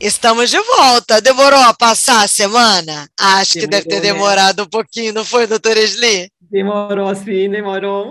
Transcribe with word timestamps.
Estamos 0.00 0.48
de 0.48 0.58
volta. 0.58 1.20
Demorou 1.20 1.60
a 1.60 1.74
passar 1.74 2.24
a 2.24 2.28
semana? 2.28 3.06
Acho 3.20 3.54
Demorou, 3.54 3.60
que 3.60 3.66
deve 3.66 3.86
ter 3.86 3.96
né? 3.96 4.00
demorado 4.00 4.56
né? 4.56 4.62
um 4.62 4.66
pouquinho, 4.66 5.12
não 5.12 5.26
foi, 5.26 5.46
doutora 5.46 5.78
Esli? 5.78 6.32
Demorou, 6.40 7.14
sim, 7.14 7.50
demorou. 7.50 8.10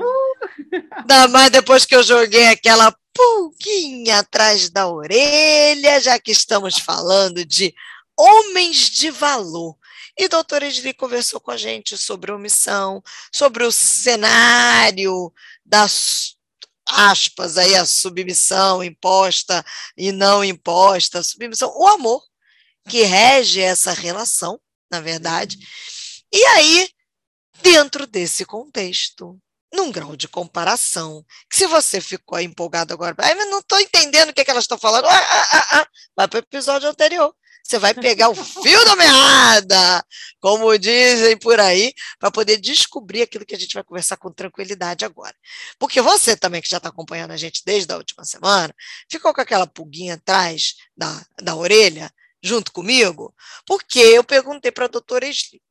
Ainda 1.00 1.28
mais 1.30 1.50
depois 1.50 1.86
que 1.86 1.96
eu 1.96 2.04
joguei 2.04 2.46
aquela 2.46 2.96
pulguinha 3.12 4.20
atrás 4.20 4.70
da 4.70 4.88
orelha, 4.88 6.00
já 6.00 6.20
que 6.20 6.32
estamos 6.32 6.78
falando 6.78 7.44
de 7.44 7.74
homens 8.16 8.92
de 8.92 9.10
valor. 9.10 9.76
E 10.16 10.26
a 10.26 10.28
doutora 10.28 10.68
Esli 10.68 10.94
conversou 10.94 11.40
com 11.40 11.50
a 11.50 11.58
gente 11.58 11.98
sobre 11.98 12.32
omissão, 12.32 13.02
sobre 13.34 13.64
o 13.64 13.72
cenário 13.72 15.34
das 15.66 16.36
aspas 16.90 17.58
aí 17.58 17.76
a 17.76 17.86
submissão 17.86 18.84
imposta 18.84 19.64
e 19.98 20.12
não 20.12 20.44
imposta, 20.44 21.24
submissão, 21.24 21.72
o 21.76 21.88
amor 21.88 22.22
que 22.88 23.04
rege 23.04 23.62
essa 23.62 23.94
relação, 23.94 24.60
na 24.92 25.00
verdade. 25.00 25.58
E 26.32 26.46
aí, 26.48 26.90
dentro 27.62 28.08
desse 28.08 28.46
contexto, 28.46 29.40
num 29.74 29.92
grau 29.92 30.16
de 30.16 30.28
comparação, 30.28 31.24
que 31.50 31.58
se 31.58 31.68
você 31.68 32.02
ficou 32.02 32.40
empolgado 32.40 32.94
agora, 32.94 33.16
ah, 33.20 33.36
mas 33.36 33.50
não 33.50 33.60
estou 33.60 33.80
entendendo 33.80 34.30
o 34.30 34.34
que, 34.34 34.42
é 34.42 34.46
que 34.46 34.52
elas 34.52 34.64
estão 34.64 34.78
falando, 34.78 35.06
ah, 35.06 35.16
ah, 35.16 35.48
ah, 35.52 35.80
ah. 35.80 35.88
vai 36.16 36.28
para 36.28 36.38
o 36.38 36.40
episódio 36.40 36.90
anterior. 36.90 37.34
Você 37.64 37.78
vai 37.78 37.94
pegar 37.94 38.30
o 38.30 38.36
fio 38.36 38.86
da 38.86 38.96
meada, 38.96 40.06
como 40.40 40.78
dizem 40.78 41.38
por 41.38 41.60
aí, 41.60 41.94
para 42.18 42.32
poder 42.32 42.58
descobrir 42.58 43.22
aquilo 43.22 43.46
que 43.46 43.56
a 43.56 43.60
gente 43.60 43.74
vai 43.74 43.84
conversar 43.84 44.18
com 44.18 44.32
tranquilidade 44.32 45.06
agora. 45.06 45.36
Porque 45.78 46.02
você 46.02 46.36
também, 46.36 46.62
que 46.62 46.70
já 46.70 46.78
está 46.78 46.90
acompanhando 46.90 47.32
a 47.32 47.38
gente 47.38 47.62
desde 47.66 47.92
a 47.94 47.98
última 47.98 48.24
semana, 48.26 48.74
ficou 49.10 49.34
com 49.34 49.42
aquela 49.42 49.68
pulguinha 49.68 50.16
atrás 50.16 50.76
da, 50.96 51.26
da 51.42 51.56
orelha, 51.56 52.12
junto 52.42 52.72
comigo, 52.72 53.34
porque 53.66 54.00
eu 54.00 54.24
perguntei 54.24 54.72
para 54.72 54.86
a 54.86 54.90
doutora 54.90 55.28
Esli 55.28 55.62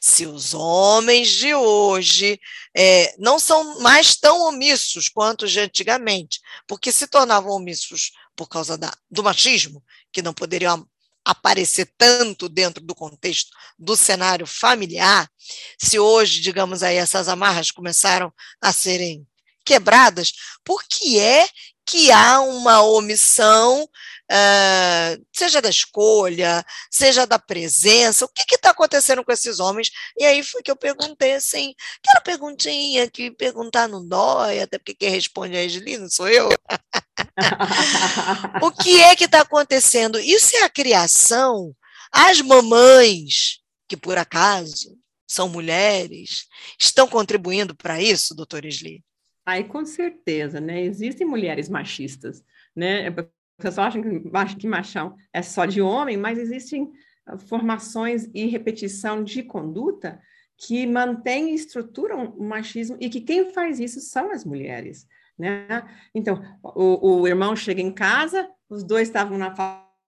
se 0.00 0.26
os 0.26 0.54
homens 0.54 1.28
de 1.28 1.54
hoje 1.54 2.40
é, 2.74 3.14
não 3.18 3.38
são 3.38 3.80
mais 3.80 4.16
tão 4.16 4.48
omissos 4.48 5.08
quanto 5.08 5.46
de 5.46 5.60
antigamente, 5.60 6.40
porque 6.66 6.90
se 6.90 7.06
tornavam 7.06 7.52
omissos 7.52 8.12
por 8.34 8.48
causa 8.48 8.78
da, 8.78 8.92
do 9.10 9.22
machismo, 9.22 9.82
que 10.12 10.22
não 10.22 10.32
poderiam 10.32 10.86
aparecer 11.28 11.92
tanto 11.98 12.48
dentro 12.48 12.82
do 12.82 12.94
contexto 12.94 13.50
do 13.78 13.94
cenário 13.94 14.46
familiar, 14.46 15.30
se 15.78 15.98
hoje, 15.98 16.40
digamos 16.40 16.82
aí, 16.82 16.96
essas 16.96 17.28
amarras 17.28 17.70
começaram 17.70 18.32
a 18.62 18.72
serem 18.72 19.26
quebradas, 19.62 20.32
por 20.64 20.82
que 20.88 21.18
é 21.20 21.46
que 21.84 22.10
há 22.10 22.40
uma 22.40 22.82
omissão, 22.82 23.82
uh, 23.82 25.26
seja 25.34 25.60
da 25.60 25.68
escolha, 25.68 26.64
seja 26.90 27.26
da 27.26 27.38
presença, 27.38 28.24
o 28.24 28.28
que 28.28 28.54
está 28.54 28.70
acontecendo 28.70 29.22
com 29.22 29.32
esses 29.32 29.60
homens? 29.60 29.90
E 30.18 30.24
aí 30.24 30.42
foi 30.42 30.62
que 30.62 30.70
eu 30.70 30.76
perguntei 30.76 31.34
assim, 31.34 31.74
aquela 32.02 32.22
perguntinha 32.22 33.10
que 33.10 33.30
perguntar 33.30 33.86
não 33.88 34.06
dói, 34.06 34.60
até 34.60 34.78
porque 34.78 34.94
quem 34.94 35.10
responde 35.10 35.56
é 35.56 35.64
a 35.64 35.98
não 35.98 36.08
sou 36.08 36.28
eu. 36.28 36.48
o 38.62 38.70
que 38.70 39.00
é 39.00 39.14
que 39.14 39.24
está 39.24 39.42
acontecendo? 39.42 40.18
Isso 40.18 40.56
é 40.56 40.64
a 40.64 40.68
criação. 40.68 41.74
As 42.12 42.40
mamães, 42.40 43.60
que 43.86 43.96
por 43.96 44.18
acaso 44.18 44.96
são 45.26 45.48
mulheres, 45.48 46.46
estão 46.78 47.06
contribuindo 47.06 47.74
para 47.74 48.00
isso, 48.00 48.34
doutor 48.34 48.64
Sli? 48.64 49.04
Aí, 49.44 49.64
com 49.64 49.84
certeza, 49.84 50.60
né? 50.60 50.82
Existem 50.82 51.26
mulheres 51.26 51.68
machistas, 51.68 52.42
né? 52.74 53.08
O 53.10 53.62
pessoal 53.62 53.88
acha 53.88 54.56
que, 54.56 54.66
machão 54.66 55.16
é 55.32 55.42
só 55.42 55.64
de 55.64 55.80
homem, 55.80 56.16
mas 56.16 56.38
existem 56.38 56.90
ah, 57.26 57.38
formações 57.38 58.28
e 58.34 58.46
repetição 58.46 59.22
de 59.22 59.42
conduta 59.42 60.20
que 60.56 60.86
mantêm 60.86 61.50
e 61.50 61.54
estruturam 61.54 62.34
o 62.36 62.42
machismo 62.42 62.96
e 63.00 63.08
que 63.08 63.20
quem 63.20 63.52
faz 63.52 63.78
isso 63.78 64.00
são 64.00 64.32
as 64.32 64.44
mulheres. 64.44 65.06
Né? 65.38 65.66
Então, 66.14 66.42
o, 66.62 67.20
o 67.20 67.28
irmão 67.28 67.54
chega 67.54 67.80
em 67.80 67.92
casa, 67.92 68.50
os 68.68 68.82
dois 68.82 69.08
estavam 69.08 69.38
na 69.38 69.54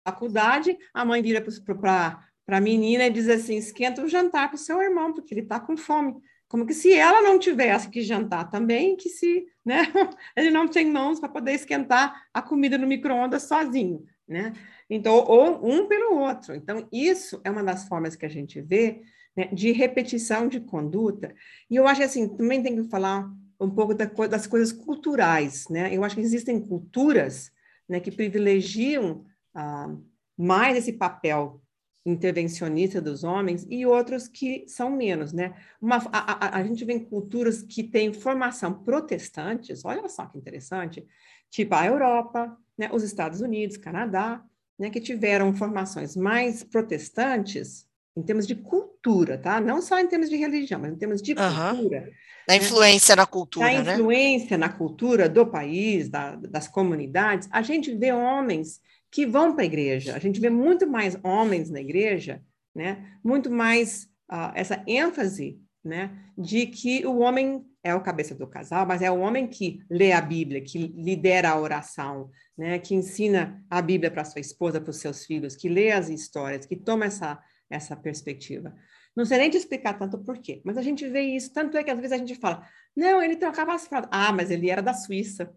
faculdade, 0.05 0.77
a 0.93 1.05
mãe 1.05 1.23
vira 1.23 1.45
para 1.71 2.23
a 2.49 2.61
menina 2.61 3.07
e 3.07 3.11
diz 3.11 3.29
assim: 3.29 3.57
esquenta 3.57 4.03
o 4.03 4.09
jantar 4.09 4.49
para 4.49 4.57
o 4.57 4.59
seu 4.59 4.83
irmão, 4.83 5.13
porque 5.13 5.33
ele 5.33 5.43
está 5.43 5.61
com 5.61 5.77
fome. 5.77 6.17
Como 6.49 6.67
que 6.67 6.75
se 6.75 6.93
ela 6.93 7.23
não 7.23 7.39
tivesse 7.39 7.89
que 7.89 8.03
jantar 8.03 8.51
também, 8.51 8.97
que 8.97 9.09
se 9.09 9.47
né, 9.65 9.83
ele 10.37 10.51
não 10.51 10.67
tem 10.67 10.91
mãos 10.91 11.21
para 11.21 11.29
poder 11.29 11.53
esquentar 11.53 12.25
a 12.35 12.43
comida 12.43 12.77
no 12.77 12.89
micro-ondas 12.89 13.45
sozinho. 13.45 14.05
Né? 14.27 14.53
Então, 14.89 15.15
ou 15.15 15.65
um 15.65 15.87
pelo 15.87 16.19
outro. 16.19 16.55
Então, 16.55 16.89
isso 16.93 17.41
é 17.45 17.51
uma 17.51 17.63
das 17.63 17.87
formas 17.87 18.17
que 18.17 18.27
a 18.27 18.29
gente 18.29 18.61
vê 18.61 19.01
né, 19.37 19.49
de 19.53 19.71
repetição 19.71 20.49
de 20.49 20.61
conduta. 20.61 21.33
E 21.71 21.77
eu 21.77 21.87
acho 21.87 22.03
assim, 22.03 22.29
também 22.37 22.63
tem 22.63 22.75
que 22.75 22.91
falar 22.91 23.31
um 23.61 23.71
pouco 23.71 23.95
da, 23.95 24.07
das 24.07 24.47
coisas 24.47 24.73
culturais, 24.73 25.69
né? 25.69 25.95
Eu 25.95 26.03
acho 26.03 26.15
que 26.15 26.21
existem 26.21 26.61
culturas 26.61 27.53
né, 27.89 28.01
que 28.01 28.11
privilegiam 28.11 29.25
ah, 29.55 29.95
mais 30.37 30.79
esse 30.79 30.95
papel 30.95 31.61
intervencionista 32.05 33.01
dos 33.01 33.25
homens 33.25 33.67
e 33.69 33.85
outros 33.85 34.27
que 34.27 34.65
são 34.67 34.91
menos, 34.91 35.33
né? 35.33 35.55
Uma, 35.81 35.97
a, 36.11 36.47
a, 36.47 36.59
a 36.59 36.65
gente 36.65 36.85
vê 36.85 36.99
culturas 37.01 37.63
que 37.63 37.83
têm 37.83 38.13
formação 38.13 38.73
protestantes, 38.83 39.85
olha 39.85 40.09
só 40.09 40.25
que 40.25 40.39
interessante, 40.39 41.07
tipo 41.51 41.75
a 41.75 41.85
Europa, 41.85 42.57
né, 42.79 42.89
os 42.93 43.03
Estados 43.03 43.43
Unidos, 43.43 43.77
Canadá, 43.77 44.43
né, 44.79 44.89
que 44.89 45.01
tiveram 45.01 45.55
formações 45.55 46.17
mais 46.17 46.65
protestantes 46.65 47.87
em 48.21 48.23
termos 48.23 48.47
de 48.47 48.55
cultura, 48.55 49.39
tá? 49.39 49.61
Não 49.61 49.81
só 49.81 49.99
em 49.99 50.07
termos 50.07 50.29
de 50.29 50.37
religião, 50.37 50.79
mas 50.79 50.93
em 50.93 50.97
termos 50.97 51.23
de 51.23 51.33
uhum. 51.33 51.77
cultura. 51.77 52.11
Da 52.47 52.55
né? 52.55 52.57
influência 52.57 53.17
na 53.17 53.27
cultura, 53.27 53.73
da 53.73 53.83
né? 53.83 53.95
influência 53.95 54.59
na 54.59 54.69
cultura 54.69 55.29
do 55.29 55.47
país, 55.47 56.09
da, 56.09 56.37
das 56.37 56.69
comunidades, 56.69 57.49
a 57.51 57.63
gente 57.63 57.95
vê 57.95 58.13
homens 58.13 58.81
que 59.11 59.27
vão 59.27 59.55
para 59.55 59.63
a 59.63 59.67
igreja, 59.67 60.15
a 60.15 60.19
gente 60.19 60.39
vê 60.39 60.51
muito 60.51 60.87
mais 60.87 61.17
homens 61.23 61.71
na 61.71 61.81
igreja, 61.81 62.43
né? 62.75 63.19
Muito 63.25 63.51
mais 63.51 64.05
uh, 64.31 64.53
essa 64.55 64.83
ênfase, 64.87 65.59
né? 65.83 66.11
De 66.37 66.67
que 66.67 67.05
o 67.07 67.19
homem 67.19 67.65
é 67.83 67.95
o 67.95 68.03
cabeça 68.03 68.35
do 68.35 68.47
casal, 68.47 68.87
mas 68.87 69.01
é 69.01 69.11
o 69.11 69.19
homem 69.19 69.47
que 69.47 69.81
lê 69.91 70.13
a 70.13 70.21
Bíblia, 70.21 70.61
que 70.61 70.79
lidera 70.79 71.51
a 71.51 71.61
oração, 71.61 72.31
né? 72.57 72.79
Que 72.79 72.95
ensina 72.95 73.65
a 73.71 73.81
Bíblia 73.81 74.11
para 74.11 74.25
sua 74.25 74.41
esposa, 74.41 74.81
para 74.81 74.91
os 74.91 74.99
seus 74.99 75.25
filhos, 75.25 75.57
que 75.57 75.69
lê 75.69 75.91
as 75.91 76.09
histórias, 76.09 76.67
que 76.67 76.77
toma 76.77 77.07
essa 77.07 77.41
essa 77.71 77.97
perspectiva. 77.97 78.75
Não 79.17 79.25
sei 79.25 79.39
nem 79.39 79.51
te 79.51 79.57
explicar 79.57 79.99
tanto 79.99 80.19
por 80.19 80.39
quê, 80.39 80.61
mas 80.65 80.77
a 80.77 80.83
gente 80.83 81.09
vê 81.09 81.23
isso. 81.23 81.53
Tanto 81.53 81.77
é 81.77 81.85
que 81.85 81.91
às 81.91 81.97
vezes 81.97 82.13
a 82.13 82.19
gente 82.19 82.35
fala, 82.35 82.67
não, 82.95 83.23
ele 83.23 83.37
trocava 83.37 83.75
as 83.75 83.87
frases. 83.87 84.09
Ah, 84.13 84.33
mas 84.33 84.51
ele 84.51 84.69
era 84.69 84.83
da 84.83 84.93
Suíça. 84.93 85.53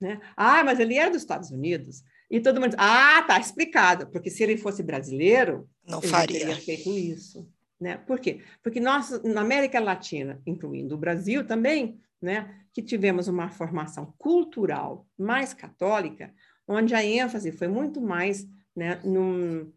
Né? 0.00 0.20
Ah, 0.36 0.64
mas 0.64 0.80
ele 0.80 0.96
era 0.96 1.10
dos 1.10 1.22
Estados 1.22 1.50
Unidos. 1.50 2.02
E 2.30 2.40
todo 2.40 2.60
mundo 2.60 2.70
diz, 2.70 2.78
ah, 2.78 3.22
tá 3.22 3.38
explicado, 3.38 4.08
porque 4.08 4.30
se 4.30 4.42
ele 4.42 4.56
fosse 4.56 4.82
brasileiro, 4.82 5.68
não 5.86 5.98
ele 6.00 6.08
faria. 6.08 6.38
teria 6.40 6.56
feito 6.56 6.90
isso. 6.90 7.48
Né? 7.80 7.96
Por 7.98 8.18
quê? 8.18 8.40
Porque 8.62 8.80
nós, 8.80 9.22
na 9.22 9.40
América 9.42 9.78
Latina, 9.80 10.40
incluindo 10.46 10.94
o 10.94 10.98
Brasil 10.98 11.46
também, 11.46 12.00
né, 12.20 12.54
que 12.72 12.80
tivemos 12.80 13.26
uma 13.26 13.48
formação 13.50 14.14
cultural 14.16 15.06
mais 15.18 15.52
católica, 15.52 16.32
onde 16.66 16.94
a 16.94 17.04
ênfase 17.04 17.50
foi 17.50 17.66
muito 17.66 18.00
mais 18.00 18.46
né, 18.74 19.00
num, 19.04 19.70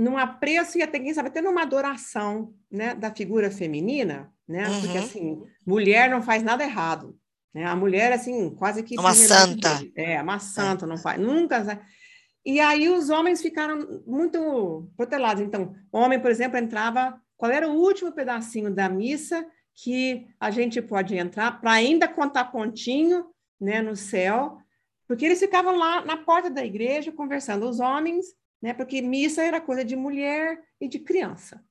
num 0.00 0.16
apreço 0.16 0.78
e 0.78 0.82
até, 0.82 0.98
quem 0.98 1.12
sabe, 1.12 1.28
até 1.28 1.42
numa 1.42 1.60
adoração 1.60 2.54
né, 2.72 2.94
da 2.94 3.14
figura 3.14 3.50
feminina, 3.50 4.32
né? 4.48 4.66
Uhum. 4.66 4.80
Porque, 4.80 4.96
assim, 4.96 5.42
mulher 5.66 6.08
não 6.08 6.22
faz 6.22 6.42
nada 6.42 6.64
errado. 6.64 7.14
Né? 7.52 7.66
A 7.66 7.76
mulher, 7.76 8.10
assim, 8.10 8.48
quase 8.54 8.82
que... 8.82 8.98
Uma 8.98 9.12
santa. 9.12 9.68
É, 9.94 10.22
uma 10.22 10.38
santa, 10.38 10.86
é. 10.86 10.88
não 10.88 10.96
faz... 10.96 11.20
Nunca... 11.20 11.78
E 12.46 12.58
aí 12.58 12.88
os 12.88 13.10
homens 13.10 13.42
ficaram 13.42 14.02
muito 14.06 14.90
protelados. 14.96 15.42
Então, 15.42 15.74
homem, 15.92 16.18
por 16.18 16.30
exemplo, 16.30 16.56
entrava... 16.56 17.20
Qual 17.36 17.52
era 17.52 17.68
o 17.68 17.74
último 17.74 18.10
pedacinho 18.10 18.70
da 18.74 18.88
missa 18.88 19.46
que 19.74 20.26
a 20.38 20.50
gente 20.50 20.80
pode 20.80 21.14
entrar 21.14 21.60
para 21.60 21.72
ainda 21.72 22.08
contar 22.08 22.46
pontinho 22.46 23.26
né, 23.60 23.82
no 23.82 23.94
céu? 23.94 24.56
Porque 25.06 25.26
eles 25.26 25.40
ficavam 25.40 25.76
lá 25.76 26.02
na 26.04 26.16
porta 26.16 26.48
da 26.48 26.64
igreja 26.64 27.12
conversando. 27.12 27.68
Os 27.68 27.80
homens 27.80 28.26
né? 28.60 28.74
Porque 28.74 29.00
missa 29.00 29.42
era 29.42 29.60
coisa 29.60 29.84
de 29.84 29.96
mulher 29.96 30.60
e 30.80 30.88
de 30.88 30.98
criança, 30.98 31.64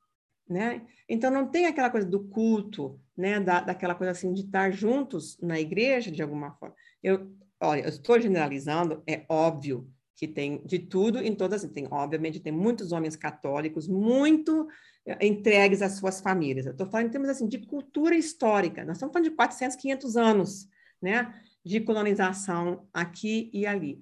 né? 0.47 0.86
Então 1.07 1.30
não 1.30 1.47
tem 1.47 1.68
aquela 1.68 1.89
coisa 1.89 2.07
do 2.07 2.27
culto, 2.27 3.00
né? 3.15 3.39
Da, 3.39 3.62
daquela 3.62 3.95
coisa 3.95 4.12
assim 4.12 4.33
de 4.33 4.41
estar 4.41 4.71
juntos 4.71 5.38
na 5.41 5.59
igreja 5.59 6.12
de 6.12 6.21
alguma 6.21 6.51
forma. 6.53 6.75
Eu, 7.03 7.31
olha, 7.62 7.81
eu 7.81 7.89
estou 7.89 8.19
generalizando, 8.19 9.03
é 9.07 9.25
óbvio 9.30 9.91
que 10.15 10.27
tem 10.27 10.62
de 10.65 10.80
tudo 10.80 11.19
em 11.19 11.33
todas, 11.33 11.63
tem 11.68 11.88
obviamente 11.89 12.41
tem 12.41 12.51
muitos 12.51 12.92
homens 12.92 13.15
católicos 13.15 13.88
muito 13.88 14.68
eh, 15.06 15.25
entregues 15.25 15.81
às 15.81 15.94
suas 15.94 16.19
famílias. 16.19 16.65
Eu 16.65 16.74
estou 16.74 16.88
falando 16.88 17.07
em 17.07 17.12
termos 17.12 17.30
assim 17.30 17.47
de 17.47 17.59
cultura 17.59 18.15
histórica. 18.15 18.83
Nós 18.83 18.97
estamos 18.97 19.13
falando 19.13 19.30
de 19.30 19.35
400, 19.35 19.77
500 19.77 20.18
anos, 20.18 20.68
né? 21.01 21.33
De 21.63 21.80
colonização 21.80 22.85
aqui 22.94 23.50
e 23.53 23.65
ali. 23.65 24.01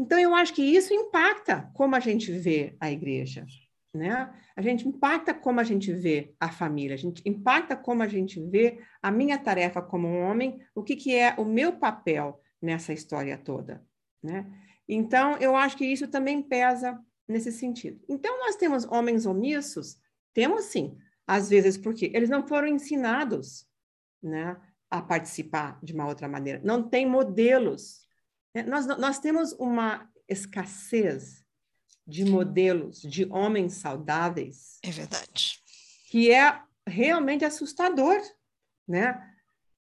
Então, 0.00 0.18
eu 0.18 0.34
acho 0.34 0.54
que 0.54 0.62
isso 0.62 0.94
impacta 0.94 1.70
como 1.74 1.94
a 1.94 2.00
gente 2.00 2.32
vê 2.32 2.74
a 2.80 2.90
igreja, 2.90 3.44
né? 3.94 4.32
A 4.56 4.62
gente 4.62 4.88
impacta 4.88 5.34
como 5.34 5.60
a 5.60 5.62
gente 5.62 5.92
vê 5.92 6.34
a 6.40 6.50
família, 6.50 6.94
a 6.94 6.98
gente 6.98 7.22
impacta 7.28 7.76
como 7.76 8.02
a 8.02 8.08
gente 8.08 8.42
vê 8.48 8.80
a 9.02 9.10
minha 9.10 9.38
tarefa 9.38 9.82
como 9.82 10.08
um 10.08 10.22
homem, 10.22 10.58
o 10.74 10.82
que, 10.82 10.96
que 10.96 11.14
é 11.14 11.34
o 11.36 11.44
meu 11.44 11.74
papel 11.74 12.40
nessa 12.62 12.94
história 12.94 13.36
toda, 13.36 13.84
né? 14.22 14.50
Então, 14.88 15.36
eu 15.36 15.54
acho 15.54 15.76
que 15.76 15.84
isso 15.84 16.08
também 16.08 16.42
pesa 16.42 16.98
nesse 17.28 17.52
sentido. 17.52 18.00
Então, 18.08 18.38
nós 18.38 18.56
temos 18.56 18.86
homens 18.86 19.26
omissos? 19.26 19.98
Temos 20.32 20.64
sim, 20.64 20.96
às 21.26 21.50
vezes, 21.50 21.76
porque 21.76 22.10
eles 22.14 22.30
não 22.30 22.48
foram 22.48 22.68
ensinados, 22.68 23.66
né, 24.22 24.56
a 24.90 25.02
participar 25.02 25.78
de 25.82 25.92
uma 25.92 26.06
outra 26.06 26.26
maneira, 26.26 26.58
não 26.64 26.88
tem 26.88 27.06
modelos. 27.06 28.08
Né? 28.54 28.62
Nós, 28.64 28.86
nós 28.86 29.18
temos 29.18 29.52
uma 29.52 30.08
escassez 30.28 31.44
de 32.06 32.24
modelos 32.24 33.00
de 33.02 33.24
homens 33.30 33.74
saudáveis. 33.74 34.78
É 34.82 34.90
verdade. 34.90 35.60
Que 36.10 36.32
é 36.32 36.60
realmente 36.86 37.44
assustador, 37.44 38.20
né? 38.86 39.26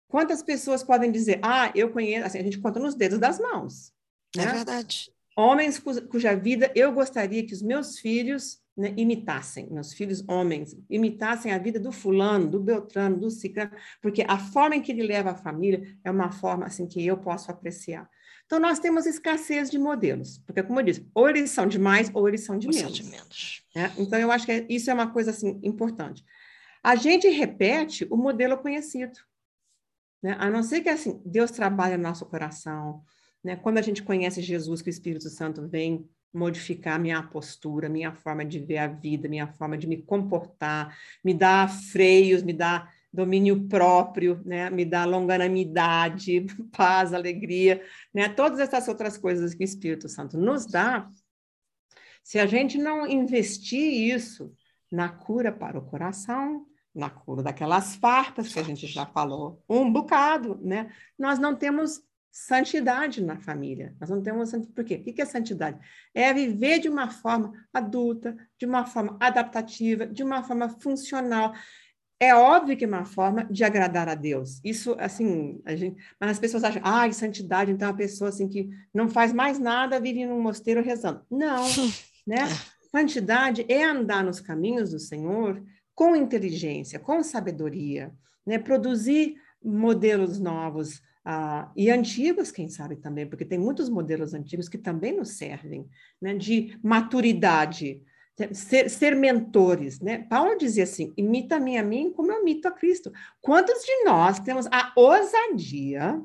Quantas 0.09 0.43
pessoas 0.43 0.82
podem 0.82 1.12
dizer, 1.12 1.38
ah, 1.43 1.70
eu 1.75 1.91
conheço, 1.91 2.26
assim, 2.26 2.38
a 2.38 2.43
gente 2.43 2.59
conta 2.59 2.81
nos 2.81 2.94
dedos 2.94 3.19
das 3.19 3.38
mãos. 3.38 3.93
É 4.37 4.44
né? 4.44 4.53
verdade. 4.53 5.12
Homens 5.37 5.79
cuja 5.79 6.35
vida 6.35 6.73
eu 6.75 6.93
gostaria 6.93 7.47
que 7.47 7.55
os 7.55 7.62
meus 7.62 7.99
filhos 7.99 8.61
né, 8.76 8.93
imitassem, 8.97 9.69
meus 9.70 9.93
filhos 9.93 10.25
homens, 10.29 10.76
imitassem 10.88 11.53
a 11.53 11.59
vida 11.59 11.79
do 11.79 11.93
fulano, 11.93 12.49
do 12.49 12.61
Beltrano, 12.61 13.19
do 13.19 13.31
Ciclano, 13.31 13.70
porque 14.00 14.25
a 14.26 14.38
forma 14.38 14.76
em 14.76 14.82
que 14.82 14.93
ele 14.93 15.06
leva 15.06 15.31
a 15.31 15.37
família 15.37 15.97
é 16.03 16.11
uma 16.11 16.32
forma 16.32 16.67
assim 16.67 16.87
que 16.87 17.05
eu 17.05 17.17
posso 17.19 17.50
apreciar. 17.50 18.09
Então, 18.48 18.58
nós 18.58 18.78
temos 18.78 19.04
escassez 19.04 19.70
de 19.70 19.78
modelos, 19.78 20.38
porque, 20.38 20.62
como 20.62 20.80
eu 20.80 20.84
disse, 20.84 21.06
ou 21.14 21.28
eles 21.28 21.50
são 21.50 21.66
de 21.66 21.78
mais 21.78 22.10
ou 22.14 22.26
eles 22.26 22.46
são 22.46 22.58
de 22.58 22.66
ou 22.66 22.72
menos. 22.72 22.96
São 22.96 23.04
de 23.04 23.10
menos. 23.10 23.62
Né? 23.76 23.92
Então, 23.98 24.18
eu 24.18 24.32
acho 24.32 24.46
que 24.46 24.64
isso 24.70 24.90
é 24.90 24.94
uma 24.94 25.12
coisa 25.12 25.32
assim, 25.32 25.60
importante. 25.62 26.24
A 26.82 26.96
gente 26.96 27.28
repete 27.28 28.06
o 28.08 28.16
modelo 28.16 28.56
conhecido. 28.56 29.18
Né? 30.22 30.34
A 30.38 30.48
não 30.48 30.62
ser 30.62 30.80
que 30.80 30.88
assim, 30.88 31.20
Deus 31.26 31.50
trabalhe 31.50 31.98
no 31.98 32.04
nosso 32.04 32.24
coração. 32.24 33.02
Né? 33.44 33.54
Quando 33.54 33.76
a 33.76 33.82
gente 33.82 34.02
conhece 34.02 34.40
Jesus, 34.40 34.80
que 34.80 34.88
o 34.88 34.90
Espírito 34.90 35.28
Santo 35.28 35.68
vem 35.68 36.08
modificar 36.32 36.98
minha 36.98 37.22
postura, 37.22 37.86
minha 37.86 38.14
forma 38.14 38.46
de 38.46 38.60
ver 38.60 38.78
a 38.78 38.86
vida, 38.86 39.28
minha 39.28 39.46
forma 39.46 39.76
de 39.76 39.86
me 39.86 39.98
comportar, 39.98 40.96
me 41.22 41.34
dá 41.34 41.68
freios, 41.68 42.42
me 42.42 42.54
dá 42.54 42.90
domínio 43.12 43.66
próprio, 43.69 44.40
né? 44.44 44.70
me 44.70 44.84
dá 44.84 45.05
longanimidade, 45.05 46.46
paz, 46.76 47.12
alegria, 47.12 47.82
né? 48.12 48.28
todas 48.28 48.58
essas 48.58 48.87
outras 48.88 49.16
coisas 49.16 49.55
que 49.55 49.62
o 49.62 49.64
Espírito 49.64 50.08
Santo 50.08 50.38
nos 50.38 50.66
dá, 50.66 51.08
se 52.22 52.38
a 52.38 52.46
gente 52.46 52.76
não 52.76 53.06
investir 53.06 54.14
isso 54.14 54.52
na 54.90 55.08
cura 55.08 55.50
para 55.50 55.78
o 55.78 55.84
coração, 55.84 56.66
na 56.94 57.08
cura 57.08 57.43
daquelas 57.43 57.96
farpas 57.96 58.52
que 58.52 58.58
a 58.58 58.62
gente 58.62 58.87
já 58.87 59.06
falou 59.06 59.62
um 59.69 59.90
bocado, 59.90 60.58
né? 60.62 60.93
Nós 61.19 61.38
não 61.38 61.55
temos 61.55 62.02
santidade 62.31 63.22
na 63.22 63.37
família. 63.40 63.96
Nós 64.00 64.10
não 64.10 64.22
temos 64.22 64.50
santidade. 64.50 64.75
Por 64.75 64.84
quê? 64.84 65.02
O 65.06 65.12
que 65.12 65.20
é 65.20 65.25
santidade? 65.25 65.78
É 66.14 66.32
viver 66.32 66.78
de 66.78 66.88
uma 66.88 67.10
forma 67.10 67.52
adulta, 67.72 68.37
de 68.58 68.66
uma 68.66 68.87
forma 68.87 69.16
adaptativa, 69.20 70.06
de 70.06 70.22
uma 70.22 70.43
forma 70.43 70.69
funcional. 70.69 71.52
É 72.20 72.35
óbvio 72.35 72.76
que 72.76 72.85
é 72.85 72.88
uma 72.88 73.05
forma 73.05 73.44
de 73.44 73.62
agradar 73.62 74.09
a 74.09 74.15
Deus. 74.15 74.61
Isso, 74.65 74.97
assim, 74.99 75.61
a 75.65 75.76
gente, 75.76 76.03
mas 76.20 76.31
as 76.31 76.38
pessoas 76.38 76.65
acham, 76.65 76.82
ah, 76.85 77.11
santidade, 77.12 77.70
então 77.70 77.87
é 77.87 77.91
uma 77.93 77.97
pessoa 77.97 78.31
assim 78.31 78.49
que 78.49 78.69
não 78.93 79.09
faz 79.09 79.32
mais 79.32 79.59
nada, 79.59 80.00
vive 80.00 80.26
num 80.26 80.41
mosteiro 80.41 80.82
rezando. 80.82 81.23
Não, 81.31 81.65
né? 82.26 82.49
Santidade 82.91 83.65
é 83.69 83.85
andar 83.85 84.25
nos 84.25 84.41
caminhos 84.41 84.91
do 84.91 84.99
Senhor 84.99 85.62
com 85.94 86.17
inteligência, 86.17 86.99
com 86.99 87.23
sabedoria, 87.23 88.12
né? 88.44 88.59
Produzir 88.59 89.37
modelos 89.62 90.41
novos 90.41 91.00
ah, 91.25 91.70
e 91.76 91.88
antigos, 91.88 92.50
quem 92.50 92.69
sabe 92.69 92.97
também, 92.97 93.29
porque 93.29 93.44
tem 93.44 93.59
muitos 93.59 93.88
modelos 93.88 94.35
antigos 94.35 94.69
que 94.69 94.79
também 94.79 95.17
nos 95.17 95.37
servem, 95.37 95.87
né? 96.20 96.35
De 96.35 96.76
maturidade, 96.82 98.03
ser, 98.52 98.88
ser 98.88 99.17
mentores, 99.17 100.00
né? 100.00 100.26
Paulo 100.29 100.56
dizia 100.56 100.85
assim: 100.85 101.12
imita-me 101.17 101.76
a 101.76 101.82
mim 101.82 102.12
como 102.12 102.32
eu 102.32 102.40
imito 102.40 102.69
a 102.69 102.70
Cristo. 102.70 103.12
Quantos 103.40 103.82
de 103.85 104.05
nós 104.05 104.38
temos 104.40 104.67
a 104.67 104.93
ousadia 104.94 106.20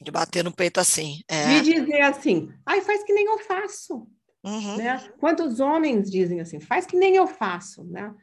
de 0.00 0.10
bater 0.10 0.42
no 0.42 0.52
peito 0.52 0.80
assim? 0.80 1.20
É. 1.28 1.60
De 1.60 1.74
dizer 1.74 2.00
assim, 2.02 2.50
ai, 2.64 2.80
faz 2.80 3.04
que 3.04 3.12
nem 3.12 3.26
eu 3.26 3.38
faço. 3.38 4.08
Uhum. 4.42 4.76
Né? 4.76 4.98
Quantos 5.18 5.60
homens 5.60 6.10
dizem 6.10 6.40
assim, 6.40 6.58
faz 6.58 6.86
que 6.86 6.96
nem 6.96 7.16
eu 7.16 7.26
faço, 7.26 7.84
né? 7.84 8.14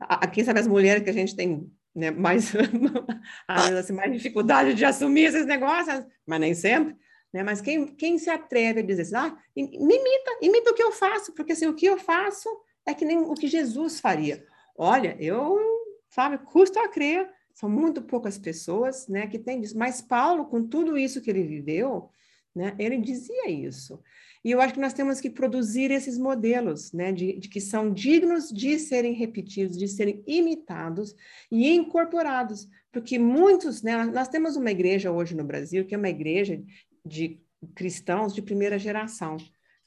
Aqui 0.00 0.42
sabe 0.44 0.58
as 0.58 0.66
mulheres 0.66 1.04
que 1.04 1.10
a 1.10 1.14
gente 1.14 1.36
tem 1.36 1.70
né, 1.94 2.10
mais, 2.10 2.52
assim, 3.46 3.92
mais 3.92 4.12
dificuldade 4.12 4.74
de 4.74 4.84
assumir 4.84 5.24
esses 5.24 5.46
negócios, 5.46 6.04
mas 6.26 6.40
nem 6.40 6.54
sempre. 6.54 6.96
Né? 7.32 7.44
Mas 7.44 7.60
quem, 7.60 7.86
quem 7.86 8.18
se 8.18 8.30
atreve 8.30 8.80
a 8.80 8.82
dizer 8.82 9.02
assim, 9.02 9.14
ah, 9.14 9.36
me 9.54 9.68
imita, 9.68 10.38
imita 10.42 10.70
o 10.70 10.74
que 10.74 10.82
eu 10.82 10.90
faço, 10.90 11.32
porque 11.34 11.52
assim, 11.52 11.66
o 11.66 11.74
que 11.74 11.86
eu 11.86 11.98
faço 11.98 12.48
é 12.86 12.94
que 12.94 13.04
nem 13.04 13.18
o 13.18 13.34
que 13.34 13.48
Jesus 13.48 14.00
faria. 14.00 14.44
Olha, 14.76 15.16
eu, 15.20 15.58
sabe, 16.08 16.38
custa 16.38 16.82
a 16.82 16.88
crer, 16.88 17.28
são 17.52 17.68
muito 17.68 18.02
poucas 18.02 18.38
pessoas, 18.38 19.06
né, 19.08 19.26
que 19.26 19.38
têm 19.38 19.60
isso. 19.60 19.76
Mas 19.76 20.00
Paulo, 20.00 20.46
com 20.46 20.66
tudo 20.66 20.96
isso 20.96 21.20
que 21.20 21.30
ele 21.30 21.42
viveu, 21.42 22.10
né, 22.54 22.74
ele 22.78 22.98
dizia 22.98 23.50
isso. 23.50 24.02
E 24.42 24.50
eu 24.50 24.60
acho 24.60 24.72
que 24.72 24.80
nós 24.80 24.94
temos 24.94 25.20
que 25.20 25.28
produzir 25.28 25.90
esses 25.90 26.16
modelos, 26.16 26.92
né, 26.92 27.12
de, 27.12 27.38
de, 27.38 27.48
que 27.48 27.60
são 27.60 27.92
dignos 27.92 28.48
de 28.48 28.78
serem 28.78 29.12
repetidos, 29.12 29.76
de 29.76 29.86
serem 29.86 30.24
imitados 30.26 31.14
e 31.50 31.70
incorporados, 31.70 32.66
porque 32.90 33.18
muitos, 33.18 33.82
né, 33.82 34.04
nós 34.06 34.28
temos 34.28 34.56
uma 34.56 34.70
igreja 34.70 35.12
hoje 35.12 35.36
no 35.36 35.44
Brasil 35.44 35.84
que 35.84 35.94
é 35.94 35.98
uma 35.98 36.08
igreja 36.08 36.62
de 37.04 37.38
cristãos 37.74 38.34
de 38.34 38.40
primeira 38.40 38.78
geração. 38.78 39.36